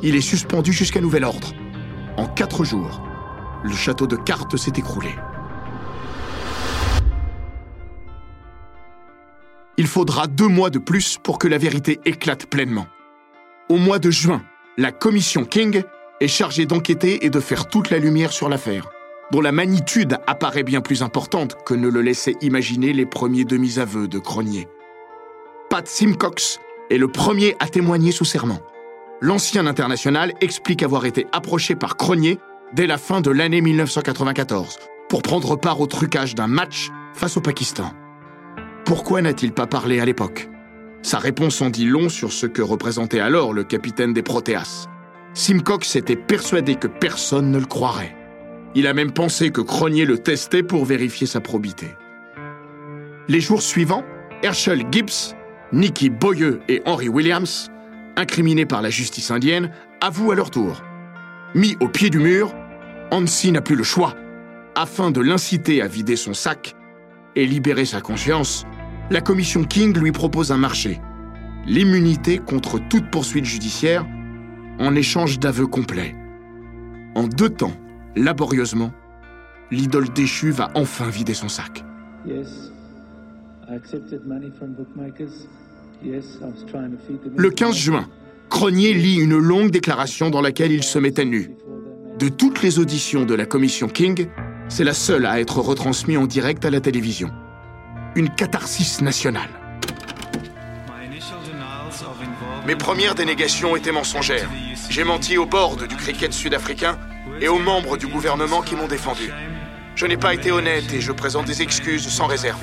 Il 0.03 0.17
est 0.17 0.21
suspendu 0.21 0.73
jusqu'à 0.73 1.01
nouvel 1.01 1.25
ordre. 1.25 1.55
En 2.17 2.27
quatre 2.27 2.65
jours, 2.65 3.01
le 3.63 3.75
château 3.75 4.07
de 4.07 4.17
cartes 4.17 4.57
s'est 4.57 4.73
écroulé. 4.77 5.15
il 9.79 9.87
faudra 9.87 10.27
deux 10.27 10.49
mois 10.49 10.71
de 10.71 10.81
plus 10.81 11.19
pour 11.23 11.39
que 11.39 11.47
la 11.47 11.57
vérité 11.57 12.01
éclate 12.05 12.47
pleinement. 12.47 12.89
Au 13.71 13.77
mois 13.77 14.01
de 14.01 14.11
juin, 14.11 14.43
la 14.77 14.91
commission 14.91 15.45
King 15.45 15.83
est 16.21 16.29
chargée 16.29 16.67
d'enquêter 16.67 17.25
et 17.25 17.31
de 17.31 17.39
faire 17.39 17.69
toute 17.69 17.91
la 17.91 17.99
lumière 17.99 18.33
sur 18.33 18.49
l'affaire, 18.49 18.91
dont 19.31 19.41
la 19.41 19.53
magnitude 19.53 20.19
apparaît 20.27 20.65
bien 20.65 20.81
plus 20.81 21.03
importante 21.03 21.57
que 21.65 21.75
ne 21.75 21.89
le 21.89 22.03
laissaient 22.03 22.35
imaginer 22.41 22.93
les 22.93 23.07
premiers 23.07 23.45
demi-aveux 23.45 24.09
de 24.09 24.19
Cronier. 24.19 24.67
Pat 25.71 25.87
Simcox 25.87 26.59
est 26.91 26.99
le 26.99 27.09
premier 27.09 27.55
à 27.61 27.69
témoigner 27.69 28.11
sous 28.11 28.25
serment. 28.25 28.59
L'ancien 29.21 29.67
international 29.67 30.33
explique 30.41 30.83
avoir 30.83 31.07
été 31.07 31.27
approché 31.31 31.77
par 31.77 31.97
Cronier 31.97 32.41
dès 32.75 32.87
la 32.87 32.99
fin 32.99 33.21
de 33.21 33.31
l'année 33.31 33.61
1994 33.61 34.79
pour 35.09 35.23
prendre 35.23 35.57
part 35.57 35.81
au 35.81 35.87
trucage 35.87 36.35
d'un 36.35 36.47
match 36.47 36.91
face 37.15 37.37
au 37.37 37.41
Pakistan. 37.41 37.93
Pourquoi 38.85 39.23
n'a-t-il 39.23 39.53
pas 39.53 39.67
parlé 39.67 40.01
à 40.01 40.05
l'époque? 40.05 40.49
Sa 41.03 41.19
réponse 41.19 41.61
en 41.63 41.71
dit 41.71 41.87
long 41.87 42.09
sur 42.09 42.33
ce 42.33 42.47
que 42.47 42.63
représentait 42.63 43.21
alors 43.21 43.53
le 43.53 43.65
capitaine 43.65 44.13
des 44.13 44.23
Proteas. 44.23 44.87
Simcox 45.35 45.97
était 45.97 46.17
persuadé 46.17 46.75
que 46.75 46.89
personne 46.89 47.51
ne 47.51 47.59
le 47.59 47.67
croirait. 47.67 48.17
Il 48.75 48.87
a 48.87 48.95
même 48.95 49.13
pensé 49.13 49.51
que 49.51 49.61
Cronier 49.61 50.05
le 50.05 50.19
testait 50.19 50.63
pour 50.63 50.85
vérifier 50.85 51.27
sa 51.27 51.41
probité. 51.41 51.87
Les 53.29 53.41
jours 53.41 53.63
suivants, 53.63 54.05
Herschel 54.43 54.85
Gibbs, 54.91 55.35
Nicky 55.73 56.11
Boyeux 56.11 56.61
et 56.69 56.83
Henry 56.87 57.09
Williams, 57.09 57.71
incriminés 58.17 58.67
par 58.67 58.83
la 58.83 58.91
justice 58.91 59.31
indienne, 59.31 59.71
avouent 60.01 60.33
à 60.33 60.35
leur 60.35 60.51
tour. 60.51 60.83
Mis 61.55 61.77
au 61.81 61.89
pied 61.89 62.11
du 62.11 62.19
mur, 62.19 62.55
Hansi 63.11 63.53
n'a 63.53 63.63
plus 63.63 63.77
le 63.77 63.83
choix. 63.83 64.15
Afin 64.75 65.11
de 65.11 65.21
l'inciter 65.21 65.81
à 65.81 65.89
vider 65.89 66.15
son 66.15 66.35
sac 66.35 66.77
et 67.37 67.47
libérer 67.47 67.87
sa 67.87 68.01
conscience, 68.03 68.67
la 69.11 69.23
commission 69.23 69.65
King 69.65 69.97
lui 69.99 70.13
propose 70.13 70.53
un 70.53 70.59
marché, 70.59 71.01
l'immunité 71.67 72.39
contre 72.39 72.79
toute 72.89 73.11
poursuite 73.11 73.47
judiciaire, 73.47 74.07
en 74.79 74.95
échange 74.95 75.39
d'aveux 75.39 75.67
complets. 75.67 76.15
En 77.15 77.27
deux 77.27 77.49
temps, 77.49 77.73
laborieusement, 78.15 78.93
l'idole 79.71 80.11
déchue 80.11 80.51
va 80.51 80.69
enfin 80.75 81.09
vider 81.09 81.35
son 81.35 81.49
sac. 81.49 81.83
Le 87.37 87.51
15 87.51 87.77
juin, 87.77 88.07
Cronier 88.51 88.95
lit 88.95 89.17
une 89.17 89.37
longue 89.37 89.71
déclaration 89.71 90.31
dans 90.31 90.41
laquelle 90.41 90.73
il 90.73 90.83
se 90.83 90.99
met 90.99 91.19
à 91.21 91.25
nu. 91.25 91.51
De 92.19 92.29
toutes 92.29 92.63
les 92.63 92.79
auditions 92.79 93.25
de 93.25 93.35
la 93.35 93.47
commission 93.47 93.89
King, 93.89 94.27
c'est 94.69 94.85
la 94.85 94.95
seule 94.95 95.27
à 95.27 95.41
être 95.41 95.61
retransmise 95.61 96.19
en 96.19 96.27
direct 96.27 96.65
à 96.65 96.71
la 96.71 96.81
télévision 96.81 97.31
une 98.19 98.31
catharsis 98.31 99.01
nationale. 99.01 99.49
Mes 102.67 102.75
premières 102.75 103.15
dénégations 103.15 103.77
étaient 103.77 103.93
mensongères. 103.93 104.51
J'ai 104.91 105.05
menti 105.05 105.39
au 105.39 105.47
board 105.47 105.87
du 105.87 105.97
cricket 105.97 106.33
sud-africain 106.33 106.99
et 107.41 107.47
aux 107.49 107.59
membres 107.59 107.97
du 107.97 108.09
gouvernement 108.09 108.63
qui 108.63 108.75
m'ont 108.75 108.89
défendu. 108.89 109.31
Je 109.95 110.07
n'ai 110.07 110.17
pas 110.17 110.35
été 110.35 110.51
honnête 110.51 110.93
et 110.93 111.01
je 111.01 111.13
présente 111.13 111.47
des 111.47 111.63
excuses 111.63 112.09
sans 112.09 112.27
réserve. 112.27 112.59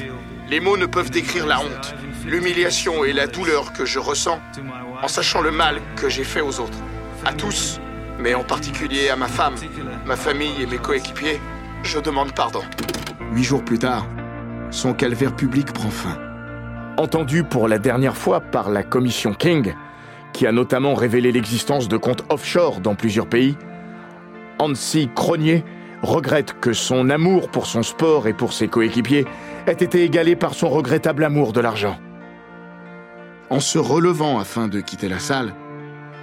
Les 0.49 0.59
mots 0.59 0.77
ne 0.77 0.85
peuvent 0.85 1.09
décrire 1.09 1.47
la 1.47 1.61
honte, 1.61 1.95
l'humiliation 2.25 3.05
et 3.05 3.13
la 3.13 3.27
douleur 3.27 3.71
que 3.71 3.85
je 3.85 3.99
ressens 3.99 4.41
en 5.01 5.07
sachant 5.07 5.41
le 5.41 5.51
mal 5.51 5.81
que 5.95 6.09
j'ai 6.09 6.23
fait 6.23 6.41
aux 6.41 6.59
autres. 6.59 6.77
À 7.25 7.33
tous, 7.33 7.79
mais 8.19 8.33
en 8.35 8.43
particulier 8.43 9.09
à 9.09 9.15
ma 9.15 9.27
femme, 9.27 9.55
ma 10.05 10.15
famille 10.15 10.61
et 10.61 10.65
mes 10.65 10.77
coéquipiers, 10.77 11.39
je 11.83 11.99
demande 11.99 12.33
pardon. 12.33 12.61
Huit 13.31 13.43
jours 13.43 13.63
plus 13.63 13.79
tard, 13.79 14.05
son 14.71 14.93
calvaire 14.93 15.35
public 15.35 15.71
prend 15.73 15.89
fin. 15.89 16.17
Entendu 16.97 17.43
pour 17.43 17.67
la 17.67 17.77
dernière 17.77 18.15
fois 18.15 18.39
par 18.39 18.69
la 18.69 18.83
commission 18.83 19.33
King, 19.33 19.73
qui 20.33 20.47
a 20.47 20.51
notamment 20.51 20.93
révélé 20.93 21.31
l'existence 21.31 21.87
de 21.87 21.97
comptes 21.97 22.23
offshore 22.29 22.79
dans 22.79 22.95
plusieurs 22.95 23.27
pays, 23.27 23.57
Hansi 24.59 25.09
Cronier 25.13 25.63
regrette 26.01 26.59
que 26.59 26.73
son 26.73 27.09
amour 27.09 27.49
pour 27.49 27.65
son 27.65 27.83
sport 27.83 28.27
et 28.27 28.33
pour 28.33 28.53
ses 28.53 28.67
coéquipiers 28.67 29.25
ait 29.67 29.71
été 29.71 30.03
égalé 30.03 30.35
par 30.35 30.53
son 30.53 30.69
regrettable 30.69 31.23
amour 31.23 31.51
de 31.51 31.59
l'argent. 31.59 31.97
En 33.55 33.61
se 33.61 33.77
relevant 33.77 34.37
afin 34.37 34.67
de 34.67 34.81
quitter 34.81 35.07
la 35.07 35.17
salle, 35.17 35.53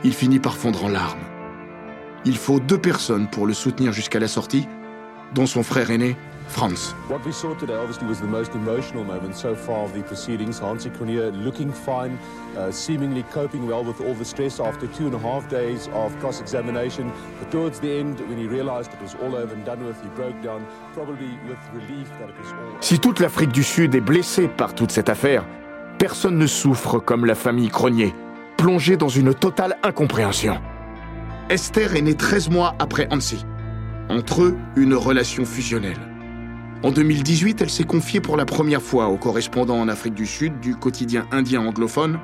il 0.05 0.13
finit 0.13 0.39
par 0.39 0.55
fondre 0.55 0.85
en 0.85 0.89
larmes. 0.91 1.25
Il 2.27 2.37
faut 2.37 2.61
deux 2.61 2.77
personnes 2.77 3.27
pour 3.27 3.47
le 3.47 3.55
soutenir 3.55 3.91
jusqu'à 3.91 4.19
la 4.19 4.29
sortie, 4.29 4.69
dont 5.35 5.47
son 5.47 5.63
frère 5.63 5.91
aîné, 5.91 6.15
Franz. 6.49 6.95
What 7.09 7.21
we 7.25 7.33
saw 7.33 7.55
today 7.55 7.73
obviously 7.73 8.07
was 8.07 8.21
the 8.21 8.29
most 8.29 8.55
emotional 8.55 9.03
moment 9.03 9.35
so 9.35 9.55
far 9.55 9.83
of 9.87 9.95
the 9.95 10.03
proceedings. 10.03 10.61
Hansi 10.61 10.91
Kroenier 10.91 11.31
looking 11.33 11.73
fine, 11.73 12.19
uh, 12.55 12.71
seemingly 12.71 13.25
coping 13.33 13.67
well 13.67 13.83
with 13.83 14.03
all 14.03 14.13
the 14.13 14.27
stress 14.27 14.61
after 14.61 14.87
two 14.89 15.07
and 15.07 15.15
a 15.15 15.19
half 15.19 15.49
days 15.49 15.89
of 15.95 16.15
cross-examination. 16.21 17.11
But 17.41 17.51
towards 17.51 17.81
the 17.81 17.99
end, 17.99 18.21
when 18.29 18.37
he 18.37 18.47
realized 18.47 18.93
it 18.93 19.01
was 19.01 19.17
all 19.23 19.35
over 19.35 19.55
and 19.55 19.65
done 19.65 19.83
with, 19.87 19.97
he 20.03 20.11
broke 20.11 20.39
down, 20.43 20.67
probably 20.93 21.31
with 21.49 21.57
relief 21.73 22.11
that 22.21 22.29
it 22.29 22.39
was 22.39 22.53
all 22.53 22.83
Si 22.83 22.99
toute 22.99 23.21
l'Afrique 23.21 23.53
du 23.53 23.63
Sud 23.63 23.95
est 23.95 24.03
blessée 24.03 24.49
par 24.49 24.75
toute 24.75 24.93
cette 24.93 25.09
affaire, 25.09 25.47
personne 26.03 26.37
ne 26.37 26.49
souffre 26.49 26.99
comme 26.99 27.27
la 27.27 27.37
famille 27.37 27.69
Cronier, 27.69 28.13
plongée 28.57 28.97
dans 28.97 29.09
une 29.09 29.33
totale 29.33 29.79
incompréhension. 29.85 30.61
Esther 31.49 31.95
est 31.95 32.03
née 32.03 32.17
13 32.17 32.51
mois 32.51 32.75
après 32.81 33.07
Hansi. 33.13 33.47
Entre 34.09 34.43
eux, 34.43 34.57
une 34.75 34.95
relation 34.95 35.45
fusionnelle. 35.45 36.01
En 36.83 36.91
2018, 36.91 37.63
elle 37.63 37.71
s'est 37.71 37.85
confiée 37.85 38.21
pour 38.21 38.37
la 38.37 38.45
première 38.45 38.83
fois 38.83 39.11
au 39.11 39.17
correspondant 39.17 39.79
en 39.79 39.87
Afrique 39.87 40.15
du 40.15 40.27
Sud 40.27 40.59
du 40.59 40.75
quotidien 40.75 41.29
indien 41.31 41.61
anglophone 41.61 42.19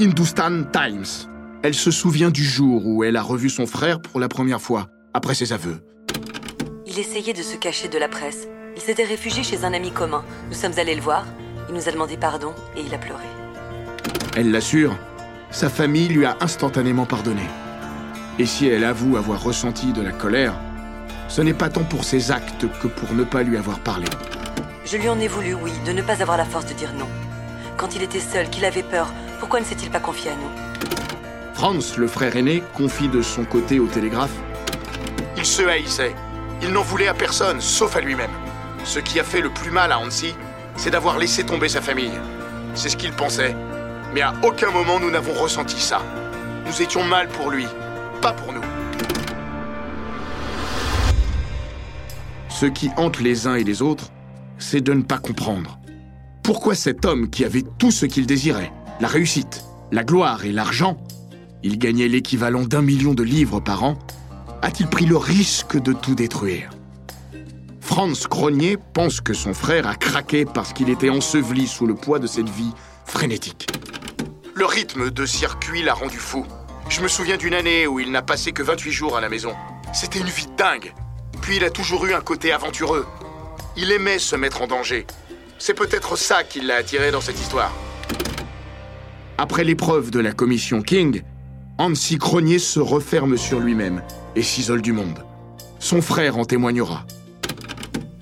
Hindustan 0.00 0.62
Times. 0.72 1.28
Elle 1.64 1.74
se 1.74 1.90
souvient 1.90 2.30
du 2.30 2.44
jour 2.44 2.86
où 2.86 3.02
elle 3.02 3.16
a 3.16 3.22
revu 3.22 3.50
son 3.50 3.66
frère 3.66 4.00
pour 4.00 4.20
la 4.20 4.28
première 4.28 4.60
fois, 4.60 4.86
après 5.12 5.34
ses 5.34 5.52
aveux. 5.52 5.80
Il 6.86 7.00
essayait 7.00 7.32
de 7.32 7.42
se 7.42 7.56
cacher 7.56 7.88
de 7.88 7.98
la 7.98 8.06
presse. 8.06 8.46
Il 8.76 8.80
s'était 8.80 9.02
réfugié 9.02 9.42
chez 9.42 9.64
un 9.64 9.72
ami 9.72 9.90
commun. 9.90 10.22
Nous 10.50 10.56
sommes 10.56 10.78
allés 10.78 10.94
le 10.94 11.02
voir. 11.02 11.26
Il 11.68 11.74
nous 11.74 11.88
a 11.88 11.92
demandé 11.92 12.16
pardon 12.16 12.54
et 12.76 12.80
il 12.80 12.94
a 12.94 12.98
pleuré. 12.98 13.24
Elle 14.36 14.50
l'assure, 14.50 14.96
sa 15.50 15.68
famille 15.68 16.08
lui 16.08 16.26
a 16.26 16.36
instantanément 16.40 17.06
pardonné. 17.06 17.48
Et 18.38 18.46
si 18.46 18.66
elle 18.66 18.84
avoue 18.84 19.16
avoir 19.16 19.42
ressenti 19.42 19.92
de 19.92 20.02
la 20.02 20.12
colère, 20.12 20.54
ce 21.28 21.40
n'est 21.40 21.54
pas 21.54 21.68
tant 21.68 21.84
pour 21.84 22.04
ses 22.04 22.30
actes 22.30 22.66
que 22.80 22.88
pour 22.88 23.12
ne 23.14 23.24
pas 23.24 23.42
lui 23.42 23.56
avoir 23.56 23.78
parlé. 23.78 24.06
Je 24.84 24.96
lui 24.96 25.08
en 25.08 25.18
ai 25.20 25.28
voulu, 25.28 25.54
oui, 25.54 25.72
de 25.86 25.92
ne 25.92 26.02
pas 26.02 26.20
avoir 26.20 26.36
la 26.36 26.44
force 26.44 26.66
de 26.66 26.74
dire 26.74 26.92
non. 26.98 27.08
Quand 27.76 27.96
il 27.96 28.02
était 28.02 28.20
seul, 28.20 28.50
qu'il 28.50 28.64
avait 28.64 28.82
peur, 28.82 29.12
pourquoi 29.38 29.60
ne 29.60 29.64
s'est-il 29.64 29.90
pas 29.90 30.00
confié 30.00 30.32
à 30.32 30.34
nous? 30.34 30.50
Franz, 31.54 31.96
le 31.96 32.06
frère 32.06 32.36
aîné, 32.36 32.62
confie 32.74 33.08
de 33.08 33.22
son 33.22 33.44
côté 33.44 33.80
au 33.80 33.86
télégraphe. 33.86 34.34
Il 35.36 35.44
se 35.44 35.62
haïssait. 35.62 36.14
Il 36.62 36.70
n'en 36.70 36.82
voulait 36.82 37.08
à 37.08 37.14
personne, 37.14 37.60
sauf 37.60 37.96
à 37.96 38.00
lui-même. 38.00 38.30
Ce 38.84 38.98
qui 38.98 39.18
a 39.18 39.24
fait 39.24 39.40
le 39.40 39.50
plus 39.50 39.70
mal 39.70 39.92
à 39.92 39.98
Hansi, 39.98 40.34
c'est 40.76 40.90
d'avoir 40.90 41.18
laissé 41.18 41.44
tomber 41.44 41.68
sa 41.68 41.80
famille. 41.80 42.18
C'est 42.74 42.88
ce 42.88 42.96
qu'il 42.96 43.12
pensait. 43.12 43.54
Mais 44.14 44.20
à 44.20 44.34
aucun 44.42 44.70
moment 44.70 45.00
nous 45.00 45.10
n'avons 45.10 45.34
ressenti 45.34 45.80
ça. 45.80 46.00
Nous 46.66 46.82
étions 46.82 47.04
mal 47.04 47.28
pour 47.28 47.50
lui, 47.50 47.66
pas 48.20 48.32
pour 48.32 48.52
nous. 48.52 48.62
Ce 52.48 52.66
qui 52.66 52.90
hante 52.96 53.20
les 53.20 53.46
uns 53.46 53.56
et 53.56 53.64
les 53.64 53.82
autres, 53.82 54.10
c'est 54.58 54.80
de 54.80 54.92
ne 54.92 55.02
pas 55.02 55.18
comprendre. 55.18 55.78
Pourquoi 56.42 56.74
cet 56.74 57.04
homme 57.04 57.28
qui 57.28 57.44
avait 57.44 57.64
tout 57.78 57.90
ce 57.90 58.06
qu'il 58.06 58.26
désirait, 58.26 58.72
la 59.00 59.08
réussite, 59.08 59.64
la 59.90 60.04
gloire 60.04 60.44
et 60.44 60.52
l'argent, 60.52 60.96
il 61.62 61.78
gagnait 61.78 62.08
l'équivalent 62.08 62.62
d'un 62.62 62.82
million 62.82 63.14
de 63.14 63.22
livres 63.22 63.60
par 63.60 63.82
an, 63.84 63.98
a-t-il 64.62 64.88
pris 64.88 65.06
le 65.06 65.16
risque 65.16 65.80
de 65.80 65.92
tout 65.92 66.14
détruire? 66.14 66.73
Franz 67.84 68.26
Cronier 68.28 68.78
pense 68.94 69.20
que 69.20 69.34
son 69.34 69.52
frère 69.52 69.86
a 69.86 69.94
craqué 69.94 70.46
parce 70.46 70.72
qu'il 70.72 70.88
était 70.88 71.10
enseveli 71.10 71.66
sous 71.68 71.86
le 71.86 71.94
poids 71.94 72.18
de 72.18 72.26
cette 72.26 72.48
vie 72.48 72.72
frénétique. 73.04 73.68
Le 74.54 74.64
rythme 74.64 75.10
de 75.10 75.26
circuit 75.26 75.82
l'a 75.82 75.92
rendu 75.92 76.16
fou. 76.16 76.46
Je 76.88 77.02
me 77.02 77.08
souviens 77.08 77.36
d'une 77.36 77.52
année 77.52 77.86
où 77.86 78.00
il 78.00 78.10
n'a 78.10 78.22
passé 78.22 78.52
que 78.52 78.62
28 78.62 78.90
jours 78.90 79.16
à 79.18 79.20
la 79.20 79.28
maison. 79.28 79.54
C'était 79.92 80.18
une 80.18 80.30
vie 80.30 80.48
dingue. 80.56 80.94
Puis 81.42 81.56
il 81.56 81.64
a 81.64 81.70
toujours 81.70 82.06
eu 82.06 82.14
un 82.14 82.22
côté 82.22 82.52
aventureux. 82.52 83.06
Il 83.76 83.92
aimait 83.92 84.18
se 84.18 84.34
mettre 84.34 84.62
en 84.62 84.66
danger. 84.66 85.06
C'est 85.58 85.74
peut-être 85.74 86.16
ça 86.16 86.42
qui 86.42 86.62
l'a 86.62 86.76
attiré 86.76 87.10
dans 87.10 87.20
cette 87.20 87.38
histoire. 87.38 87.72
Après 89.36 89.62
l'épreuve 89.62 90.10
de 90.10 90.20
la 90.20 90.32
commission 90.32 90.80
King, 90.80 91.22
Hansi 91.76 92.16
Cronier 92.16 92.58
se 92.58 92.80
referme 92.80 93.36
sur 93.36 93.60
lui-même 93.60 94.02
et 94.36 94.42
s'isole 94.42 94.80
du 94.80 94.92
monde. 94.92 95.22
Son 95.80 96.00
frère 96.00 96.38
en 96.38 96.46
témoignera. 96.46 97.04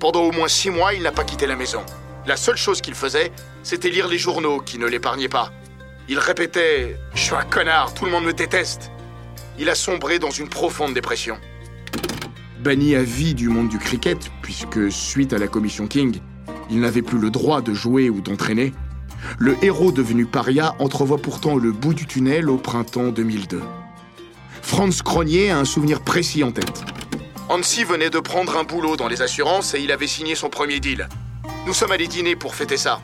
Pendant 0.03 0.23
au 0.23 0.33
moins 0.33 0.49
six 0.49 0.69
mois, 0.69 0.95
il 0.95 1.05
n'a 1.05 1.13
pas 1.13 1.23
quitté 1.23 1.47
la 1.47 1.55
maison. 1.55 1.81
La 2.27 2.37
seule 2.37 2.57
chose 2.57 2.81
qu'il 2.81 2.97
faisait, 2.97 3.31
c'était 3.63 3.89
lire 3.89 4.09
les 4.09 4.19
journaux 4.19 4.59
qui 4.59 4.81
ne 4.81 4.87
l'épargnaient 4.89 5.29
pas. 5.29 5.53
Il 6.09 6.19
répétait⁇ 6.19 6.99
Je 7.17 7.21
suis 7.21 7.37
un 7.37 7.45
connard, 7.45 7.95
tout 7.95 8.07
le 8.07 8.11
monde 8.11 8.25
me 8.25 8.33
déteste⁇ 8.33 8.91
Il 9.61 9.71
a 9.71 9.77
sombré 9.77 10.19
dans 10.19 10.33
une 10.33 10.49
profonde 10.49 10.93
dépression. 10.93 11.37
Banni 12.59 12.97
à 12.97 13.05
vie 13.05 13.35
du 13.35 13.49
monde 13.49 13.69
du 13.69 13.79
cricket, 13.79 14.19
puisque 14.43 14.91
suite 14.91 15.33
à 15.33 15.39
la 15.39 15.47
commission 15.47 15.87
King, 15.87 16.19
il 16.69 16.81
n'avait 16.81 17.03
plus 17.03 17.21
le 17.21 17.31
droit 17.31 17.63
de 17.63 17.73
jouer 17.73 18.11
ou 18.11 18.21
d'entraîner, 18.21 18.73
le 19.39 19.55
héros 19.63 19.93
devenu 19.93 20.27
paria 20.27 20.75
entrevoit 20.81 21.19
pourtant 21.19 21.55
le 21.55 21.71
bout 21.71 21.95
du 21.95 22.09
tunnel 22.09 22.51
au 22.51 22.57
printemps 22.57 23.11
2002. 23.11 23.63
Franz 24.63 25.01
Cronier 25.05 25.51
a 25.51 25.61
un 25.61 25.65
souvenir 25.65 26.01
précis 26.01 26.43
en 26.43 26.51
tête. 26.51 26.92
Hansi 27.53 27.85
venait 27.85 28.09
de 28.09 28.19
prendre 28.19 28.57
un 28.57 28.65
boulot 28.65 28.97
dans 28.97 29.09
les 29.09 29.21
assurances 29.21 29.75
et 29.75 29.81
il 29.81 29.93
avait 29.93 30.07
signé 30.07 30.35
son 30.35 30.49
premier 30.49 30.81
deal. 30.81 31.07
Nous 31.67 31.75
sommes 31.75 31.93
allés 31.93 32.09
dîner 32.09 32.35
pour 32.35 32.55
fêter 32.55 32.79
ça. 32.79 33.03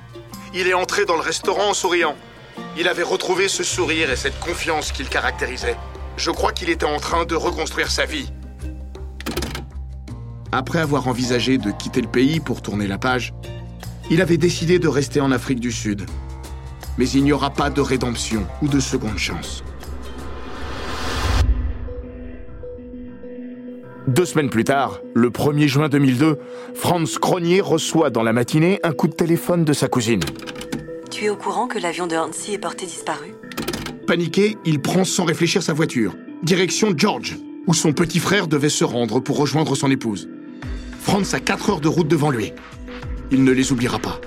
Il 0.55 0.67
est 0.67 0.73
entré 0.73 1.05
dans 1.05 1.17
le 1.17 1.21
restaurant 1.21 1.69
en 1.69 1.75
souriant. 1.75 2.17
Il 2.79 2.89
avait 2.89 3.03
retrouvé 3.03 3.47
ce 3.49 3.63
sourire 3.63 4.11
et 4.11 4.17
cette 4.17 4.41
confiance 4.41 4.91
qu'il 4.91 5.11
caractérisait. 5.11 5.77
Je 6.17 6.31
crois 6.31 6.53
qu'il 6.53 6.71
était 6.71 6.87
en 6.87 6.99
train 6.99 7.27
de 7.27 7.35
reconstruire 7.35 7.91
sa 7.91 8.07
vie. 8.07 8.33
Après 10.51 10.79
avoir 10.79 11.09
envisagé 11.09 11.59
de 11.59 11.71
quitter 11.71 12.01
le 12.01 12.09
pays 12.09 12.41
pour 12.41 12.63
tourner 12.63 12.87
la 12.87 12.97
page, 12.97 13.35
il 14.09 14.23
avait 14.23 14.39
décidé 14.39 14.79
de 14.79 14.89
rester 14.89 15.21
en 15.21 15.31
Afrique 15.31 15.61
du 15.61 15.73
Sud. 15.73 16.07
Mais 16.97 17.07
il 17.11 17.23
n'y 17.23 17.33
aura 17.33 17.51
pas 17.51 17.69
de 17.69 17.83
rédemption 17.83 18.47
ou 18.63 18.69
de 18.69 18.81
seconde 18.81 19.19
chance. 19.19 19.63
Deux 24.09 24.25
semaines 24.25 24.49
plus 24.49 24.64
tard, 24.64 25.03
le 25.14 25.29
1er 25.29 25.66
juin 25.66 25.90
2002, 25.90 26.38
Franz 26.73 27.18
Cronier 27.21 27.61
reçoit 27.61 28.09
dans 28.09 28.23
la 28.23 28.33
matinée 28.33 28.81
un 28.83 28.92
coup 28.92 29.07
de 29.07 29.12
téléphone 29.12 29.66
de 29.66 29.75
sa 29.75 29.88
cousine. 29.88 30.23
Tu 31.11 31.27
es 31.27 31.29
au 31.29 31.37
courant 31.37 31.66
que 31.66 31.79
l'avion 31.79 32.07
de 32.07 32.16
Hansi 32.16 32.55
est 32.55 32.59
porté 32.59 32.87
disparu? 32.87 33.35
Paniqué, 34.07 34.57
il 34.64 34.81
prend 34.81 35.05
sans 35.05 35.27
réfléchir 35.27 35.62
sa 35.62 35.75
voiture, 35.75 36.14
direction 36.42 36.94
George, 36.97 37.37
où 37.66 37.75
son 37.75 37.92
petit 37.92 38.18
frère 38.18 38.49
devait 38.49 38.71
se 38.71 38.83
rendre 38.83 39.21
pour 39.21 39.37
rejoindre 39.37 39.75
son 39.75 39.90
épouse. 39.90 40.27
Franz 41.03 41.37
a 41.37 41.40
4 41.40 41.68
heures 41.68 41.81
de 41.83 41.88
route 41.88 42.09
devant 42.09 42.31
lui. 42.31 42.55
Il 43.31 43.44
ne 43.44 43.53
les 43.53 43.73
oubliera 43.73 43.99
pas. 43.99 44.23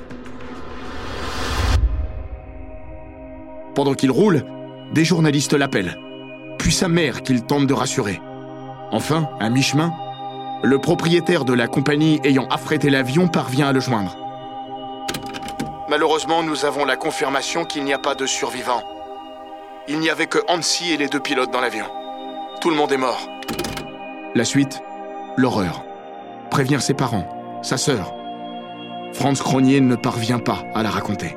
Pendant 3.74 3.96
qu'il 3.96 4.12
roule, 4.12 4.46
des 4.94 5.06
journalistes 5.06 5.54
l'appellent, 5.54 5.98
puis 6.60 6.72
sa 6.72 6.88
mère 6.88 7.24
qu'il 7.24 7.42
tente 7.42 7.66
de 7.66 7.74
rassurer. 7.74 8.20
Enfin, 8.92 9.30
à 9.40 9.50
mi-chemin, 9.50 9.94
le 10.64 10.78
propriétaire 10.80 11.46
de 11.46 11.54
la 11.54 11.68
compagnie 11.68 12.20
ayant 12.24 12.48
affrété 12.50 12.90
l'avion 12.90 13.28
parvient 13.28 13.68
à 13.68 13.72
le 13.72 13.80
joindre. 13.80 14.16
Malheureusement, 15.90 16.44
nous 16.44 16.66
avons 16.66 16.86
la 16.86 16.98
confirmation 16.98 17.66
qu'il 17.66 17.84
n'y 17.84 17.94
a 17.94 18.00
pas 18.00 18.16
de 18.16 18.26
survivants. 18.26 18.84
Il 19.88 20.00
n'y 20.00 20.10
avait 20.10 20.28
que 20.28 20.40
Hansi 20.48 20.92
et 20.92 20.98
les 20.98 21.08
deux 21.08 21.20
pilotes 21.20 21.52
dans 21.52 21.62
l'avion. 21.62 21.86
Tout 22.62 22.70
le 22.70 22.76
monde 22.76 22.92
est 22.92 22.98
mort. 22.98 23.28
La 24.36 24.46
suite, 24.46 24.82
l'horreur. 25.36 25.84
Prévenir 26.50 26.82
ses 26.82 26.94
parents, 26.94 27.60
sa 27.62 27.78
sœur. 27.78 28.14
Franz 29.14 29.42
Cronier 29.42 29.82
ne 29.82 29.96
parvient 29.96 30.40
pas 30.40 30.64
à 30.74 30.84
la 30.84 30.90
raconter. 30.90 31.36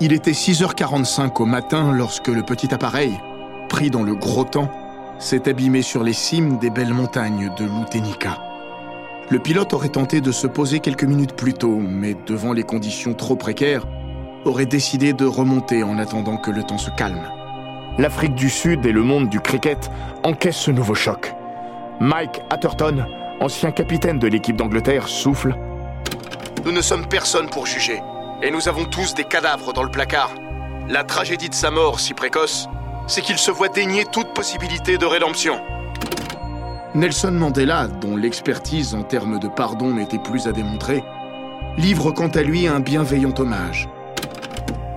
Il 0.00 0.12
était 0.12 0.30
6h45 0.30 1.42
au 1.42 1.46
matin 1.46 1.92
lorsque 1.92 2.28
le 2.28 2.42
petit 2.42 2.72
appareil, 2.72 3.18
pris 3.68 3.90
dans 3.90 4.02
le 4.02 4.14
gros 4.14 4.44
temps, 4.44 4.70
s'est 5.20 5.48
abîmé 5.48 5.82
sur 5.82 6.02
les 6.02 6.14
cimes 6.14 6.58
des 6.58 6.70
belles 6.70 6.94
montagnes 6.94 7.52
de 7.56 7.64
l'Utenica. 7.64 8.38
Le 9.28 9.38
pilote 9.38 9.74
aurait 9.74 9.90
tenté 9.90 10.20
de 10.20 10.32
se 10.32 10.46
poser 10.46 10.80
quelques 10.80 11.04
minutes 11.04 11.36
plus 11.36 11.52
tôt, 11.52 11.78
mais 11.78 12.16
devant 12.26 12.52
les 12.52 12.64
conditions 12.64 13.14
trop 13.14 13.36
précaires, 13.36 13.86
aurait 14.44 14.66
décidé 14.66 15.12
de 15.12 15.26
remonter 15.26 15.82
en 15.82 15.98
attendant 15.98 16.38
que 16.38 16.50
le 16.50 16.62
temps 16.62 16.78
se 16.78 16.90
calme. 16.90 17.28
L'Afrique 17.98 18.34
du 18.34 18.48
Sud 18.48 18.86
et 18.86 18.92
le 18.92 19.02
monde 19.02 19.28
du 19.28 19.40
cricket 19.40 19.90
encaissent 20.24 20.56
ce 20.56 20.70
nouveau 20.70 20.94
choc. 20.94 21.34
Mike 22.00 22.40
Atherton, 22.48 23.04
ancien 23.40 23.72
capitaine 23.72 24.18
de 24.18 24.26
l'équipe 24.26 24.56
d'Angleterre, 24.56 25.06
souffle 25.06 25.54
Nous 26.64 26.72
ne 26.72 26.80
sommes 26.80 27.06
personne 27.06 27.50
pour 27.50 27.66
juger, 27.66 28.00
et 28.42 28.50
nous 28.50 28.68
avons 28.68 28.86
tous 28.86 29.14
des 29.14 29.24
cadavres 29.24 29.74
dans 29.74 29.82
le 29.82 29.90
placard. 29.90 30.30
La 30.88 31.04
tragédie 31.04 31.50
de 31.50 31.54
sa 31.54 31.70
mort 31.70 32.00
si 32.00 32.14
précoce, 32.14 32.68
c'est 33.10 33.22
qu'il 33.22 33.38
se 33.38 33.50
voit 33.50 33.68
dénier 33.68 34.04
toute 34.04 34.32
possibilité 34.34 34.96
de 34.96 35.04
rédemption. 35.04 35.60
Nelson 36.94 37.32
Mandela, 37.32 37.88
dont 37.88 38.16
l'expertise 38.16 38.94
en 38.94 39.02
termes 39.02 39.40
de 39.40 39.48
pardon 39.48 39.92
n'était 39.92 40.20
plus 40.20 40.46
à 40.46 40.52
démontrer, 40.52 41.02
livre 41.76 42.12
quant 42.12 42.28
à 42.28 42.42
lui 42.42 42.68
un 42.68 42.78
bienveillant 42.78 43.34
hommage. 43.36 43.88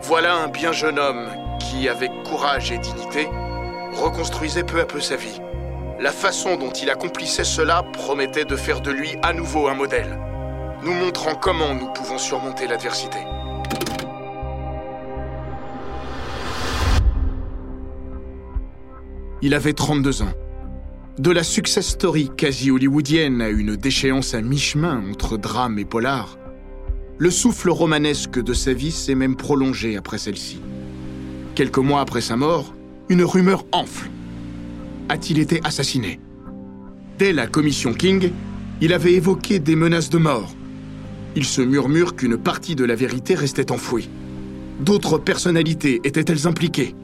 Voilà 0.03 0.35
un 0.35 0.47
bien 0.47 0.71
jeune 0.71 0.99
homme 0.99 1.27
qui, 1.59 1.89
avec 1.89 2.11
courage 2.23 2.71
et 2.71 2.77
dignité, 2.77 3.27
reconstruisait 3.93 4.63
peu 4.63 4.79
à 4.79 4.85
peu 4.85 4.99
sa 4.99 5.15
vie. 5.15 5.41
La 5.99 6.11
façon 6.11 6.55
dont 6.55 6.71
il 6.71 6.91
accomplissait 6.91 7.43
cela 7.43 7.81
promettait 7.93 8.45
de 8.45 8.55
faire 8.55 8.81
de 8.81 8.91
lui 8.91 9.17
à 9.23 9.33
nouveau 9.33 9.67
un 9.67 9.73
modèle, 9.73 10.19
nous 10.83 10.93
montrant 10.93 11.33
comment 11.33 11.73
nous 11.73 11.91
pouvons 11.93 12.19
surmonter 12.19 12.67
l'adversité. 12.67 13.19
Il 19.45 19.53
avait 19.53 19.73
32 19.73 20.21
ans. 20.21 20.31
De 21.19 21.29
la 21.29 21.43
success 21.43 21.85
story 21.85 22.31
quasi 22.37 22.71
hollywoodienne 22.71 23.41
à 23.41 23.49
une 23.49 23.75
déchéance 23.75 24.33
à 24.33 24.41
mi-chemin 24.41 25.03
entre 25.11 25.35
drame 25.35 25.77
et 25.77 25.83
polar, 25.83 26.37
le 27.17 27.29
souffle 27.29 27.69
romanesque 27.69 28.41
de 28.41 28.53
sa 28.53 28.71
vie 28.71 28.93
s'est 28.93 29.15
même 29.15 29.35
prolongé 29.35 29.97
après 29.97 30.17
celle-ci. 30.17 30.61
Quelques 31.55 31.79
mois 31.79 31.99
après 31.99 32.21
sa 32.21 32.37
mort, 32.37 32.73
une 33.09 33.25
rumeur 33.25 33.65
enfle. 33.73 34.09
A-t-il 35.09 35.39
été 35.39 35.59
assassiné? 35.65 36.21
Dès 37.19 37.33
la 37.33 37.45
commission 37.45 37.93
King, 37.93 38.31
il 38.79 38.93
avait 38.93 39.13
évoqué 39.13 39.59
des 39.59 39.75
menaces 39.75 40.09
de 40.09 40.19
mort. 40.19 40.55
Il 41.35 41.43
se 41.43 41.61
murmure 41.61 42.15
qu'une 42.15 42.37
partie 42.37 42.75
de 42.77 42.85
la 42.85 42.95
vérité 42.95 43.35
restait 43.35 43.73
enfouie. 43.73 44.09
D'autres 44.79 45.17
personnalités 45.17 45.99
étaient-elles 46.05 46.47
impliquées? 46.47 46.95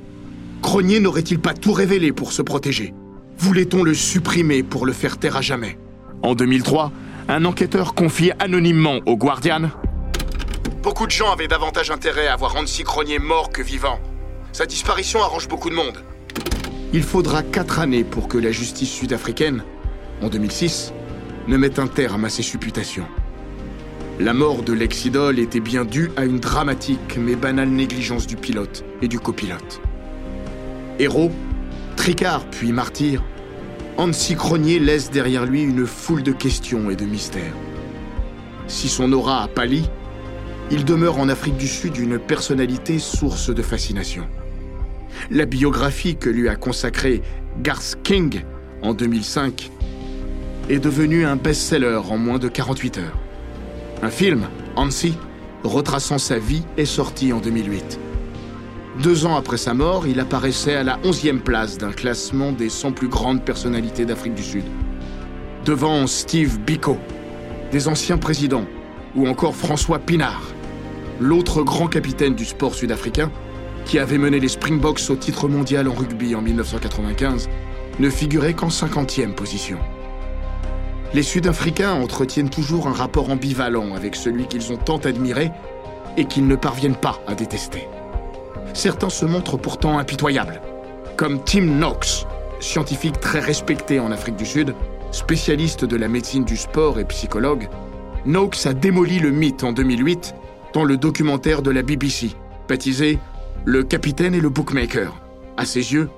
Cronier 0.61 0.99
n'aurait-il 0.99 1.39
pas 1.39 1.53
tout 1.53 1.73
révélé 1.73 2.11
pour 2.11 2.31
se 2.31 2.41
protéger? 2.41 2.93
Voulait-on 3.37 3.83
le 3.83 3.93
supprimer 3.93 4.63
pour 4.63 4.85
le 4.85 4.93
faire 4.93 5.17
taire 5.17 5.37
à 5.37 5.41
jamais? 5.41 5.77
En 6.21 6.35
2003, 6.35 6.91
un 7.29 7.45
enquêteur 7.45 7.93
confie 7.93 8.31
anonymement 8.39 8.99
au 9.05 9.15
Guardian 9.15 9.69
Beaucoup 10.83 11.05
de 11.05 11.11
gens 11.11 11.31
avaient 11.31 11.47
davantage 11.47 11.91
intérêt 11.91 12.27
à 12.27 12.35
voir 12.35 12.55
Hansi 12.55 12.83
Cronier 12.83 13.19
mort 13.19 13.51
que 13.51 13.61
vivant. 13.61 13.99
Sa 14.51 14.65
disparition 14.65 15.21
arrange 15.21 15.47
beaucoup 15.47 15.69
de 15.69 15.75
monde. 15.75 16.03
Il 16.91 17.03
faudra 17.03 17.43
quatre 17.43 17.79
années 17.79 18.03
pour 18.03 18.27
que 18.27 18.37
la 18.37 18.51
justice 18.51 18.91
sud-africaine, 18.91 19.63
en 20.21 20.27
2006, 20.27 20.93
ne 21.47 21.57
mette 21.57 21.79
un 21.79 21.87
terme 21.87 22.25
à 22.25 22.29
ces 22.29 22.41
supputations. 22.41 23.05
La 24.19 24.33
mort 24.33 24.63
de 24.63 24.73
l'ex-idole 24.73 25.39
était 25.39 25.61
bien 25.61 25.85
due 25.85 26.11
à 26.17 26.25
une 26.25 26.39
dramatique 26.39 27.17
mais 27.17 27.35
banale 27.35 27.69
négligence 27.69 28.27
du 28.27 28.35
pilote 28.35 28.83
et 29.01 29.07
du 29.07 29.19
copilote. 29.19 29.81
Héros, 30.99 31.31
tricard 31.95 32.43
puis 32.51 32.73
martyr, 32.73 33.23
Hansi 33.95 34.35
Cronier 34.35 34.79
laisse 34.79 35.09
derrière 35.09 35.45
lui 35.45 35.61
une 35.61 35.85
foule 35.85 36.23
de 36.23 36.33
questions 36.33 36.89
et 36.89 36.97
de 36.97 37.05
mystères. 37.05 37.53
Si 38.67 38.89
son 38.89 39.13
aura 39.13 39.43
a 39.43 39.47
pâli, 39.47 39.89
il 40.71 40.83
demeure 40.83 41.17
en 41.17 41.29
Afrique 41.29 41.55
du 41.55 41.69
Sud 41.69 41.95
une 41.95 42.19
personnalité 42.19 42.99
source 42.99 43.49
de 43.49 43.61
fascination. 43.61 44.27
La 45.31 45.45
biographie 45.45 46.17
que 46.17 46.29
lui 46.29 46.49
a 46.49 46.57
consacrée 46.57 47.21
Garth 47.61 47.97
King 48.03 48.41
en 48.81 48.93
2005 48.93 49.71
est 50.69 50.79
devenue 50.79 51.25
un 51.25 51.37
best-seller 51.37 52.01
en 52.09 52.17
moins 52.17 52.39
de 52.39 52.49
48 52.49 52.97
heures. 52.97 53.17
Un 54.03 54.09
film, 54.09 54.49
Hansi, 54.75 55.13
retraçant 55.63 56.17
sa 56.17 56.39
vie, 56.39 56.63
est 56.75 56.83
sorti 56.83 57.31
en 57.31 57.39
2008. 57.39 57.99
Deux 59.01 59.25
ans 59.25 59.37
après 59.37 59.55
sa 59.55 59.73
mort, 59.73 60.07
il 60.07 60.19
apparaissait 60.19 60.75
à 60.75 60.83
la 60.83 60.97
11e 60.97 61.39
place 61.39 61.77
d'un 61.77 61.93
classement 61.93 62.51
des 62.51 62.67
100 62.67 62.91
plus 62.91 63.07
grandes 63.07 63.45
personnalités 63.45 64.03
d'Afrique 64.03 64.35
du 64.35 64.43
Sud. 64.43 64.65
Devant 65.63 66.05
Steve 66.05 66.59
Biko, 66.59 66.97
des 67.71 67.87
anciens 67.87 68.17
présidents, 68.17 68.65
ou 69.15 69.25
encore 69.25 69.55
François 69.55 69.99
Pinard, 69.99 70.43
l'autre 71.21 71.63
grand 71.63 71.87
capitaine 71.87 72.35
du 72.35 72.43
sport 72.43 72.75
sud-africain, 72.75 73.31
qui 73.85 73.99
avait 73.99 74.17
mené 74.17 74.37
les 74.37 74.49
Springboks 74.49 75.09
au 75.09 75.15
titre 75.15 75.47
mondial 75.47 75.87
en 75.87 75.93
rugby 75.93 76.35
en 76.35 76.41
1995, 76.41 77.47
ne 77.99 78.09
figurait 78.09 78.53
qu'en 78.53 78.67
50e 78.67 79.33
position. 79.33 79.77
Les 81.13 81.23
Sud-Africains 81.23 81.93
entretiennent 81.93 82.49
toujours 82.49 82.87
un 82.87 82.93
rapport 82.93 83.29
ambivalent 83.29 83.95
avec 83.95 84.17
celui 84.17 84.45
qu'ils 84.47 84.73
ont 84.73 84.77
tant 84.77 84.97
admiré 84.97 85.51
et 86.17 86.25
qu'ils 86.25 86.47
ne 86.47 86.57
parviennent 86.57 86.97
pas 86.97 87.21
à 87.27 87.33
détester 87.33 87.87
certains 88.73 89.09
se 89.09 89.25
montrent 89.25 89.57
pourtant 89.57 89.97
impitoyables. 89.97 90.61
Comme 91.17 91.43
Tim 91.43 91.63
Knox, 91.63 92.25
scientifique 92.59 93.19
très 93.19 93.39
respecté 93.39 93.99
en 93.99 94.11
Afrique 94.11 94.35
du 94.35 94.45
Sud, 94.45 94.73
spécialiste 95.11 95.85
de 95.85 95.95
la 95.95 96.07
médecine 96.07 96.45
du 96.45 96.57
sport 96.57 96.99
et 96.99 97.05
psychologue, 97.05 97.67
Knox 98.25 98.65
a 98.65 98.73
démoli 98.73 99.19
le 99.19 99.31
mythe 99.31 99.63
en 99.63 99.71
2008 99.71 100.35
dans 100.73 100.83
le 100.83 100.97
documentaire 100.97 101.61
de 101.61 101.71
la 101.71 101.81
BBC, 101.81 102.31
baptisé 102.67 103.19
Le 103.65 103.83
capitaine 103.83 104.33
et 104.33 104.41
le 104.41 104.49
bookmaker. 104.49 105.13
À 105.57 105.65
ses 105.65 105.93
yeux, 105.93 106.09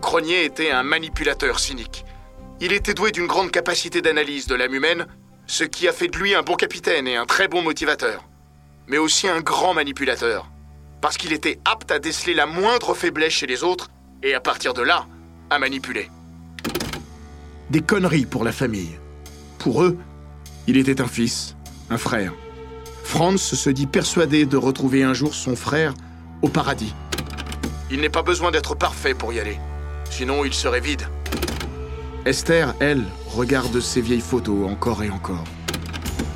Cronier 0.00 0.44
était 0.44 0.70
un 0.70 0.82
manipulateur 0.82 1.60
cynique. 1.60 2.04
Il 2.60 2.72
était 2.72 2.94
doué 2.94 3.12
d'une 3.12 3.26
grande 3.26 3.50
capacité 3.50 4.00
d'analyse 4.00 4.46
de 4.46 4.54
l'âme 4.54 4.74
humaine, 4.74 5.06
ce 5.46 5.64
qui 5.64 5.86
a 5.86 5.92
fait 5.92 6.08
de 6.08 6.16
lui 6.16 6.34
un 6.34 6.42
bon 6.42 6.54
capitaine 6.54 7.06
et 7.06 7.16
un 7.16 7.26
très 7.26 7.46
bon 7.46 7.62
motivateur, 7.62 8.24
mais 8.88 8.98
aussi 8.98 9.28
un 9.28 9.40
grand 9.40 9.74
manipulateur 9.74 10.50
parce 11.00 11.16
qu'il 11.16 11.32
était 11.32 11.58
apte 11.64 11.90
à 11.90 11.98
déceler 11.98 12.34
la 12.34 12.46
moindre 12.46 12.94
faiblesse 12.94 13.32
chez 13.32 13.46
les 13.46 13.62
autres 13.62 13.88
et 14.22 14.34
à 14.34 14.40
partir 14.40 14.74
de 14.74 14.82
là, 14.82 15.06
à 15.50 15.58
manipuler. 15.58 16.10
Des 17.70 17.80
conneries 17.80 18.26
pour 18.26 18.44
la 18.44 18.52
famille. 18.52 18.98
Pour 19.58 19.82
eux, 19.82 19.98
il 20.66 20.76
était 20.76 21.00
un 21.00 21.06
fils, 21.06 21.56
un 21.90 21.98
frère. 21.98 22.32
Franz 23.04 23.54
se 23.56 23.70
dit 23.70 23.86
persuadé 23.86 24.44
de 24.46 24.56
retrouver 24.56 25.02
un 25.02 25.14
jour 25.14 25.34
son 25.34 25.56
frère 25.56 25.94
au 26.42 26.48
paradis. 26.48 26.94
Il 27.90 28.00
n'est 28.00 28.10
pas 28.10 28.22
besoin 28.22 28.50
d'être 28.50 28.74
parfait 28.74 29.14
pour 29.14 29.32
y 29.32 29.40
aller, 29.40 29.58
sinon 30.10 30.44
il 30.44 30.52
serait 30.52 30.80
vide. 30.80 31.08
Esther, 32.26 32.74
elle, 32.80 33.04
regarde 33.28 33.80
ses 33.80 34.02
vieilles 34.02 34.20
photos 34.20 34.68
encore 34.70 35.02
et 35.02 35.10
encore. 35.10 35.44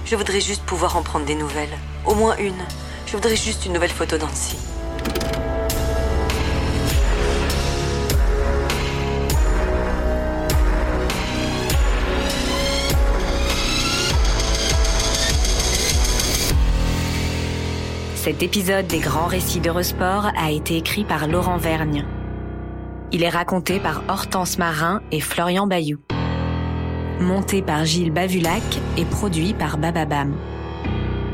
Je 0.06 0.16
voudrais 0.16 0.40
juste 0.40 0.62
pouvoir 0.62 0.96
en 0.96 1.02
prendre 1.02 1.26
des 1.26 1.34
nouvelles. 1.34 1.76
Au 2.06 2.14
moins 2.14 2.36
une. 2.36 2.64
Je 3.12 3.18
voudrais 3.18 3.36
juste 3.36 3.66
une 3.66 3.74
nouvelle 3.74 3.90
photo 3.90 4.16
d'Annecy. 4.16 4.56
Cet 18.14 18.42
épisode 18.42 18.86
des 18.86 18.98
grands 18.98 19.26
récits 19.26 19.60
d'Eurosport 19.60 20.30
a 20.34 20.50
été 20.50 20.78
écrit 20.78 21.04
par 21.04 21.28
Laurent 21.28 21.58
Vergne. 21.58 22.06
Il 23.12 23.22
est 23.22 23.28
raconté 23.28 23.78
par 23.78 24.04
Hortense 24.08 24.56
Marin 24.56 25.02
et 25.12 25.20
Florian 25.20 25.66
Bayou. 25.66 25.98
Monté 27.20 27.60
par 27.60 27.84
Gilles 27.84 28.10
Bavulac 28.10 28.62
et 28.96 29.04
produit 29.04 29.52
par 29.52 29.76
Bababam. 29.76 30.34